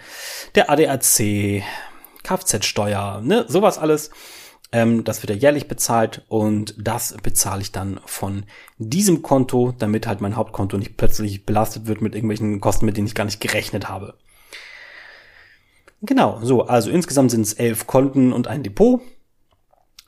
der 0.54 0.70
ADAC, 0.70 1.64
Kfz-Steuer, 2.22 3.22
ne, 3.22 3.46
sowas 3.48 3.78
alles. 3.78 4.10
Ähm, 4.70 5.04
das 5.04 5.22
wird 5.22 5.30
ja 5.30 5.36
jährlich 5.36 5.68
bezahlt 5.68 6.22
und 6.28 6.74
das 6.76 7.16
bezahle 7.22 7.62
ich 7.62 7.72
dann 7.72 7.98
von 8.04 8.44
diesem 8.76 9.22
Konto, 9.22 9.74
damit 9.78 10.06
halt 10.06 10.20
mein 10.20 10.36
Hauptkonto 10.36 10.76
nicht 10.76 10.98
plötzlich 10.98 11.46
belastet 11.46 11.86
wird 11.86 12.02
mit 12.02 12.14
irgendwelchen 12.14 12.60
Kosten, 12.60 12.84
mit 12.84 12.98
denen 12.98 13.06
ich 13.06 13.14
gar 13.14 13.24
nicht 13.24 13.40
gerechnet 13.40 13.88
habe. 13.88 14.14
Genau, 16.02 16.40
so, 16.42 16.66
also 16.66 16.90
insgesamt 16.90 17.30
sind 17.30 17.40
es 17.40 17.54
elf 17.54 17.86
Konten 17.86 18.34
und 18.34 18.48
ein 18.48 18.62
Depot. 18.62 19.00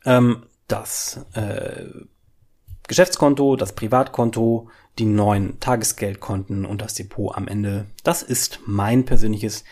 Ähm, 0.05 0.43
das 0.69 1.25
äh, 1.33 1.85
Geschäftskonto, 2.89 3.57
das 3.57 3.75
Privatkonto, 3.75 4.69
die 4.99 5.05
neun 5.05 5.59
Tagesgeldkonten 5.61 6.65
und 6.65 6.81
das 6.81 6.95
Depot 6.95 7.37
am 7.37 7.49
Ende. 7.49 7.87
Das 8.03 8.23
ist 8.23 8.61
mein 8.67 9.05
persönliches 9.05 9.65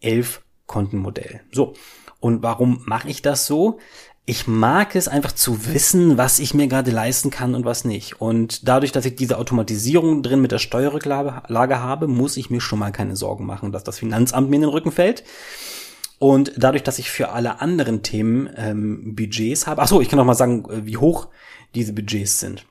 elf 0.00 0.42
Kontenmodell. 0.66 1.40
So, 1.52 1.74
und 2.20 2.42
warum 2.42 2.82
mache 2.86 3.08
ich 3.08 3.22
das 3.22 3.46
so? 3.46 3.78
ich 4.30 4.46
mag 4.46 4.94
es 4.94 5.08
einfach 5.08 5.32
zu 5.32 5.66
wissen, 5.66 6.16
was 6.16 6.38
ich 6.38 6.54
mir 6.54 6.68
gerade 6.68 6.92
leisten 6.92 7.30
kann 7.30 7.56
und 7.56 7.64
was 7.64 7.84
nicht. 7.84 8.20
Und 8.20 8.68
dadurch, 8.68 8.92
dass 8.92 9.04
ich 9.04 9.16
diese 9.16 9.38
Automatisierung 9.38 10.22
drin 10.22 10.40
mit 10.40 10.52
der 10.52 10.60
Steuerrücklage 10.60 11.80
habe, 11.80 12.06
muss 12.06 12.36
ich 12.36 12.48
mir 12.48 12.60
schon 12.60 12.78
mal 12.78 12.92
keine 12.92 13.16
Sorgen 13.16 13.44
machen, 13.44 13.72
dass 13.72 13.82
das 13.82 13.98
Finanzamt 13.98 14.48
mir 14.48 14.56
in 14.56 14.62
den 14.62 14.70
Rücken 14.70 14.92
fällt. 14.92 15.24
Und 16.20 16.52
dadurch, 16.56 16.84
dass 16.84 17.00
ich 17.00 17.10
für 17.10 17.30
alle 17.30 17.60
anderen 17.60 18.04
Themen 18.04 18.48
ähm, 18.54 19.16
Budgets 19.16 19.66
habe, 19.66 19.82
ach 19.82 19.88
so, 19.88 20.00
ich 20.00 20.08
kann 20.08 20.18
noch 20.18 20.24
mal 20.24 20.34
sagen, 20.34 20.64
äh, 20.70 20.86
wie 20.86 20.98
hoch 20.98 21.26
diese 21.74 21.92
Budgets 21.92 22.40
sind. 22.40 22.66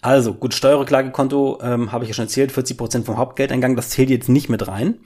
Also, 0.00 0.34
gut, 0.34 0.54
Steuerrücklagekonto 0.54 1.60
ähm, 1.62 1.92
habe 1.92 2.04
ich 2.04 2.08
ja 2.08 2.14
schon 2.14 2.24
erzählt, 2.24 2.52
40 2.52 2.76
Prozent 2.76 3.06
vom 3.06 3.16
Hauptgeldeingang, 3.16 3.76
das 3.76 3.90
zählt 3.90 4.10
jetzt 4.10 4.28
nicht 4.28 4.48
mit 4.48 4.66
rein 4.66 4.98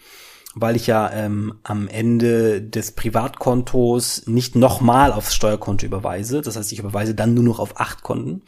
weil 0.58 0.74
ich 0.74 0.86
ja 0.86 1.12
ähm, 1.12 1.60
am 1.64 1.86
Ende 1.86 2.62
des 2.62 2.92
Privatkontos 2.92 4.26
nicht 4.26 4.56
nochmal 4.56 5.12
aufs 5.12 5.34
Steuerkonto 5.34 5.84
überweise. 5.84 6.40
Das 6.40 6.56
heißt, 6.56 6.72
ich 6.72 6.78
überweise 6.78 7.14
dann 7.14 7.34
nur 7.34 7.44
noch 7.44 7.58
auf 7.58 7.78
acht 7.78 8.02
Konten. 8.02 8.42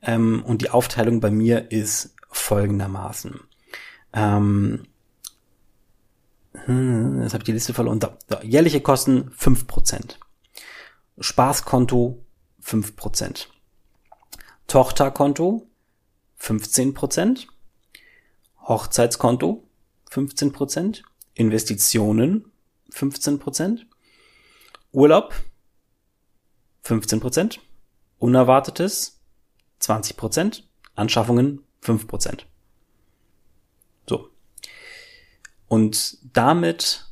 Ähm, 0.00 0.42
und 0.46 0.62
die 0.62 0.70
Aufteilung 0.70 1.20
bei 1.20 1.30
mir 1.30 1.70
ist 1.70 2.14
folgendermaßen. 2.30 3.38
Ähm, 4.14 4.84
hm, 6.64 7.20
jetzt 7.22 7.34
habe 7.34 7.42
ich 7.42 7.46
die 7.46 7.52
Liste 7.52 7.74
verloren. 7.74 8.00
Da, 8.00 8.16
da, 8.26 8.40
jährliche 8.42 8.80
Kosten 8.80 9.30
fünf 9.36 9.66
Prozent. 9.66 10.18
Spaßkonto 11.18 12.24
fünf 12.60 12.96
Prozent. 12.96 13.50
Tochterkonto 14.66 15.66
15%, 16.40 17.46
Hochzeitskonto 18.62 19.64
15%, 20.10 21.02
Investitionen 21.34 22.50
15%, 22.92 23.86
Urlaub 24.92 25.34
15%, 26.84 27.58
Unerwartetes 28.18 29.20
20%, 29.80 30.62
Anschaffungen 30.94 31.64
5%. 31.82 32.40
So. 34.08 34.30
Und 35.68 36.18
damit 36.34 37.06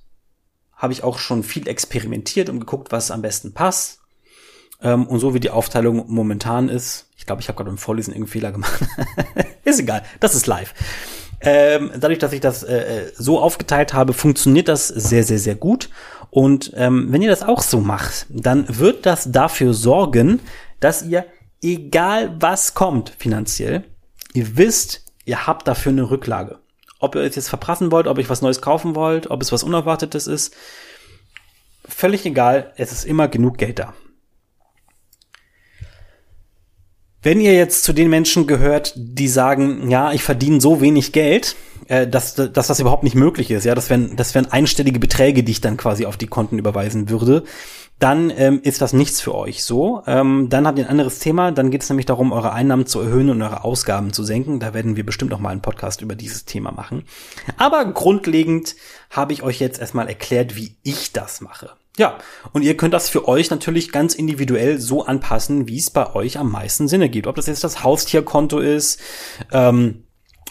habe 0.72 0.92
ich 0.92 1.02
auch 1.02 1.18
schon 1.18 1.42
viel 1.42 1.66
experimentiert 1.68 2.48
und 2.48 2.60
geguckt, 2.60 2.92
was 2.92 3.10
am 3.10 3.22
besten 3.22 3.54
passt. 3.54 3.97
Ähm, 4.80 5.06
und 5.06 5.18
so 5.18 5.34
wie 5.34 5.40
die 5.40 5.50
Aufteilung 5.50 6.04
momentan 6.08 6.68
ist, 6.68 7.06
ich 7.16 7.26
glaube, 7.26 7.42
ich 7.42 7.48
habe 7.48 7.56
gerade 7.56 7.70
beim 7.70 7.78
Vorlesen 7.78 8.12
irgendeinen 8.12 8.32
Fehler 8.32 8.52
gemacht. 8.52 8.80
ist 9.64 9.80
egal, 9.80 10.02
das 10.20 10.34
ist 10.34 10.46
live. 10.46 10.74
Ähm, 11.40 11.92
dadurch, 11.98 12.18
dass 12.18 12.32
ich 12.32 12.40
das 12.40 12.62
äh, 12.62 12.76
äh, 13.06 13.12
so 13.16 13.40
aufgeteilt 13.40 13.94
habe, 13.94 14.12
funktioniert 14.12 14.68
das 14.68 14.88
sehr, 14.88 15.22
sehr, 15.22 15.38
sehr 15.38 15.54
gut. 15.54 15.88
Und 16.30 16.72
ähm, 16.74 17.08
wenn 17.10 17.22
ihr 17.22 17.30
das 17.30 17.42
auch 17.42 17.62
so 17.62 17.80
macht, 17.80 18.26
dann 18.28 18.66
wird 18.68 19.06
das 19.06 19.30
dafür 19.30 19.72
sorgen, 19.72 20.40
dass 20.80 21.02
ihr, 21.02 21.26
egal 21.62 22.36
was 22.40 22.74
kommt 22.74 23.12
finanziell, 23.18 23.84
ihr 24.34 24.56
wisst, 24.56 25.04
ihr 25.24 25.46
habt 25.46 25.68
dafür 25.68 25.92
eine 25.92 26.10
Rücklage. 26.10 26.58
Ob 26.98 27.14
ihr 27.14 27.22
es 27.22 27.36
jetzt 27.36 27.48
verprassen 27.48 27.92
wollt, 27.92 28.08
ob 28.08 28.18
ihr 28.18 28.28
was 28.28 28.42
Neues 28.42 28.60
kaufen 28.60 28.96
wollt, 28.96 29.30
ob 29.30 29.40
es 29.40 29.52
was 29.52 29.62
Unerwartetes 29.62 30.26
ist, 30.26 30.54
völlig 31.86 32.26
egal, 32.26 32.72
es 32.76 32.92
ist 32.92 33.04
immer 33.04 33.28
genug 33.28 33.58
Geld 33.58 33.78
da. 33.78 33.94
Wenn 37.22 37.40
ihr 37.40 37.54
jetzt 37.54 37.82
zu 37.82 37.92
den 37.92 38.10
Menschen 38.10 38.46
gehört, 38.46 38.92
die 38.96 39.28
sagen, 39.28 39.90
ja, 39.90 40.12
ich 40.12 40.22
verdiene 40.22 40.60
so 40.60 40.80
wenig 40.80 41.12
Geld, 41.12 41.56
äh, 41.88 42.06
dass, 42.06 42.34
dass 42.34 42.68
das 42.68 42.80
überhaupt 42.80 43.02
nicht 43.02 43.16
möglich 43.16 43.50
ist, 43.50 43.64
ja, 43.64 43.74
das 43.74 43.90
wären, 43.90 44.14
das 44.14 44.34
wären 44.34 44.46
einstellige 44.46 45.00
Beträge, 45.00 45.42
die 45.42 45.52
ich 45.52 45.60
dann 45.60 45.76
quasi 45.76 46.06
auf 46.06 46.16
die 46.16 46.28
Konten 46.28 46.58
überweisen 46.58 47.10
würde, 47.10 47.42
dann 47.98 48.30
ähm, 48.36 48.60
ist 48.62 48.80
das 48.80 48.92
nichts 48.92 49.20
für 49.20 49.34
euch 49.34 49.64
so. 49.64 50.02
Ähm, 50.06 50.48
dann 50.48 50.66
habt 50.66 50.78
ihr 50.78 50.84
ein 50.84 50.90
anderes 50.90 51.18
Thema, 51.18 51.50
dann 51.50 51.72
geht 51.72 51.82
es 51.82 51.88
nämlich 51.88 52.06
darum, 52.06 52.30
eure 52.30 52.52
Einnahmen 52.52 52.86
zu 52.86 53.00
erhöhen 53.00 53.30
und 53.30 53.42
eure 53.42 53.64
Ausgaben 53.64 54.12
zu 54.12 54.22
senken. 54.22 54.60
Da 54.60 54.72
werden 54.72 54.94
wir 54.94 55.04
bestimmt 55.04 55.32
noch 55.32 55.40
mal 55.40 55.50
einen 55.50 55.62
Podcast 55.62 56.00
über 56.00 56.14
dieses 56.14 56.44
Thema 56.44 56.70
machen. 56.70 57.04
Aber 57.56 57.84
grundlegend 57.86 58.76
habe 59.10 59.32
ich 59.32 59.42
euch 59.42 59.58
jetzt 59.58 59.80
erstmal 59.80 60.06
erklärt, 60.06 60.54
wie 60.54 60.76
ich 60.84 61.12
das 61.12 61.40
mache. 61.40 61.70
Ja, 61.98 62.16
und 62.52 62.62
ihr 62.62 62.76
könnt 62.76 62.94
das 62.94 63.08
für 63.08 63.26
euch 63.26 63.50
natürlich 63.50 63.90
ganz 63.90 64.14
individuell 64.14 64.78
so 64.78 65.04
anpassen, 65.04 65.66
wie 65.66 65.78
es 65.78 65.90
bei 65.90 66.14
euch 66.14 66.38
am 66.38 66.50
meisten 66.52 66.86
Sinn 66.86 67.02
ergibt. 67.02 67.26
Ob 67.26 67.34
das 67.34 67.48
jetzt 67.48 67.64
das 67.64 67.82
Haustierkonto 67.82 68.60
ist, 68.60 69.00
ähm, 69.52 70.04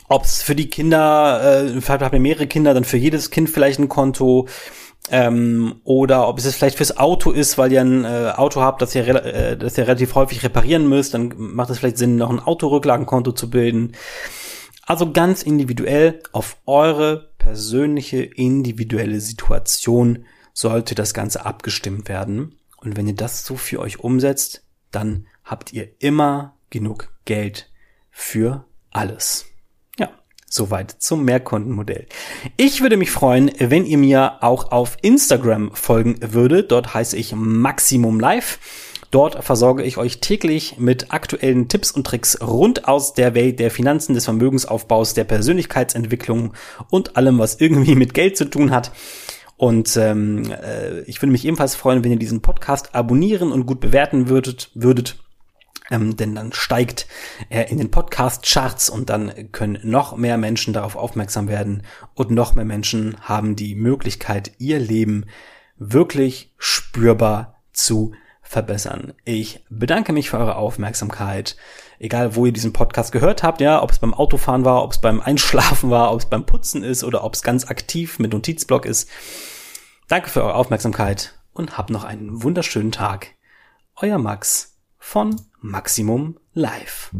ob 0.10 0.26
es 0.26 0.44
für 0.44 0.56
die 0.56 0.70
Kinder, 0.70 1.64
äh, 1.64 1.82
vielleicht 1.82 2.02
habt 2.02 2.14
ihr 2.14 2.20
mehrere 2.20 2.48
Kinder, 2.48 2.74
dann 2.74 2.84
für 2.84 2.98
jedes 2.98 3.32
Kind 3.32 3.50
vielleicht 3.50 3.80
ein 3.80 3.88
Konto, 3.88 4.48
ähm, 5.10 5.80
oder 5.86 6.28
ob 6.28 6.38
es 6.38 6.44
jetzt 6.44 6.56
vielleicht 6.56 6.76
fürs 6.76 6.98
Auto 6.98 7.32
ist, 7.32 7.58
weil 7.58 7.72
ihr 7.72 7.80
ein 7.80 8.04
äh, 8.04 8.34
Auto 8.36 8.62
habt, 8.62 8.82
das 8.82 8.94
ihr, 8.94 9.08
äh, 9.08 9.56
das 9.56 9.78
ihr 9.78 9.86
relativ 9.86 10.16
häufig 10.16 10.44
reparieren 10.44 10.90
müsst, 10.90 11.14
dann 11.14 11.34
macht 11.38 11.70
es 11.70 11.80
vielleicht 11.80 11.98
Sinn, 11.98 12.18
noch 12.18 12.30
ein 12.30 12.42
Autorücklagenkonto 12.42 13.32
zu 13.32 13.50
bilden. 13.50 13.94
Also 14.86 15.14
ganz 15.14 15.44
individuell 15.44 16.22
auf 16.34 16.58
eure 16.66 17.30
persönliche 17.38 18.22
individuelle 18.22 19.22
Situation 19.22 20.26
sollte 20.58 20.96
das 20.96 21.14
Ganze 21.14 21.46
abgestimmt 21.46 22.10
werden. 22.10 22.56
Und 22.78 22.98
wenn 22.98 23.08
ihr 23.08 23.16
das 23.16 23.46
so 23.46 23.58
für 23.58 23.80
euch 23.80 24.00
umsetzt, 24.00 24.64
dann 24.92 25.28
habt 25.44 25.72
ihr 25.72 25.88
immer 26.00 26.56
genug 26.72 27.14
Geld 27.26 27.70
für 28.10 28.66
alles. 28.90 29.46
Ja, 30.00 30.10
soweit 30.50 30.96
zum 30.98 31.26
Mehrkontenmodell. 31.26 32.08
Ich 32.58 32.82
würde 32.82 32.98
mich 32.98 33.12
freuen, 33.12 33.52
wenn 33.60 33.86
ihr 33.86 34.00
mir 34.00 34.40
auch 34.42 34.72
auf 34.72 34.98
Instagram 35.04 35.76
folgen 35.76 36.18
würdet. 36.34 36.72
Dort 36.72 36.92
heiße 36.92 37.16
ich 37.18 37.36
Maximum 37.36 38.20
Live. 38.20 38.58
Dort 39.12 39.44
versorge 39.44 39.84
ich 39.84 39.98
euch 39.98 40.22
täglich 40.22 40.80
mit 40.80 41.14
aktuellen 41.14 41.68
Tipps 41.68 41.92
und 41.92 42.08
Tricks 42.08 42.42
rund 42.42 42.88
aus 42.88 43.14
der 43.14 43.36
Welt 43.36 43.60
der 43.60 43.70
Finanzen, 43.70 44.16
des 44.16 44.26
Vermögensaufbaus, 44.26 45.14
der 45.14 45.24
Persönlichkeitsentwicklung 45.24 46.56
und 46.90 47.16
allem, 47.16 47.38
was 47.38 47.62
irgendwie 47.62 47.94
mit 47.96 48.16
Geld 48.16 48.38
zu 48.38 48.46
tun 48.46 48.72
hat. 48.72 48.92
Und 49.58 49.98
ähm, 49.98 50.52
äh, 50.52 51.02
ich 51.02 51.22
würde 51.22 51.32
mich 51.32 51.44
ebenfalls 51.46 51.76
freuen, 51.76 52.04
wenn 52.04 52.12
ihr 52.12 52.20
diesen 52.20 52.42
Podcast 52.42 52.94
abonnieren 52.94 53.52
und 53.52 53.66
gut 53.66 53.80
bewerten 53.80 54.30
würdet, 54.30 54.70
würdet. 54.76 55.18
Ähm, 55.90 56.16
denn 56.16 56.36
dann 56.36 56.54
steigt 56.54 57.08
er 57.50 57.70
in 57.70 57.80
den 57.80 57.90
Podcast-Charts 57.90 58.90
und 58.90 59.10
dann 59.10 59.52
können 59.52 59.80
noch 59.84 60.16
mehr 60.16 60.38
Menschen 60.38 60.74
darauf 60.74 60.96
aufmerksam 60.96 61.48
werden 61.48 61.84
und 62.14 62.30
noch 62.30 62.56
mehr 62.56 62.66
Menschen 62.66 63.18
haben 63.22 63.56
die 63.56 63.74
Möglichkeit, 63.74 64.52
ihr 64.60 64.80
Leben 64.80 65.26
wirklich 65.78 66.54
spürbar 66.58 67.62
zu 67.72 68.14
verbessern. 68.48 69.14
Ich 69.26 69.64
bedanke 69.70 70.14
mich 70.14 70.30
für 70.30 70.38
eure 70.38 70.56
Aufmerksamkeit. 70.56 71.58
Egal, 72.00 72.36
wo 72.36 72.46
ihr 72.46 72.54
diesen 72.54 72.74
Podcast 72.74 73.12
gehört 73.12 73.44
habt, 73.44 73.60
ja, 73.60 73.82
ob 73.82 73.92
es 73.92 74.00
beim 74.00 74.14
Autofahren 74.14 74.66
war, 74.66 74.84
ob 74.84 74.92
es 74.92 75.00
beim 75.00 75.20
Einschlafen 75.20 75.90
war, 75.90 76.14
ob 76.14 76.20
es 76.20 76.26
beim 76.26 76.46
Putzen 76.46 76.84
ist 76.84 77.04
oder 77.04 77.24
ob 77.24 77.34
es 77.34 77.42
ganz 77.42 77.66
aktiv 77.66 78.20
mit 78.20 78.34
Notizblock 78.34 78.86
ist. 78.86 79.10
Danke 80.08 80.30
für 80.30 80.44
eure 80.44 80.56
Aufmerksamkeit 80.56 81.38
und 81.54 81.78
habt 81.78 81.90
noch 81.90 82.04
einen 82.04 82.44
wunderschönen 82.44 82.92
Tag. 82.92 83.36
Euer 83.96 84.20
Max 84.20 84.78
von 84.98 85.36
Maximum 85.60 86.38
Live. 86.54 87.12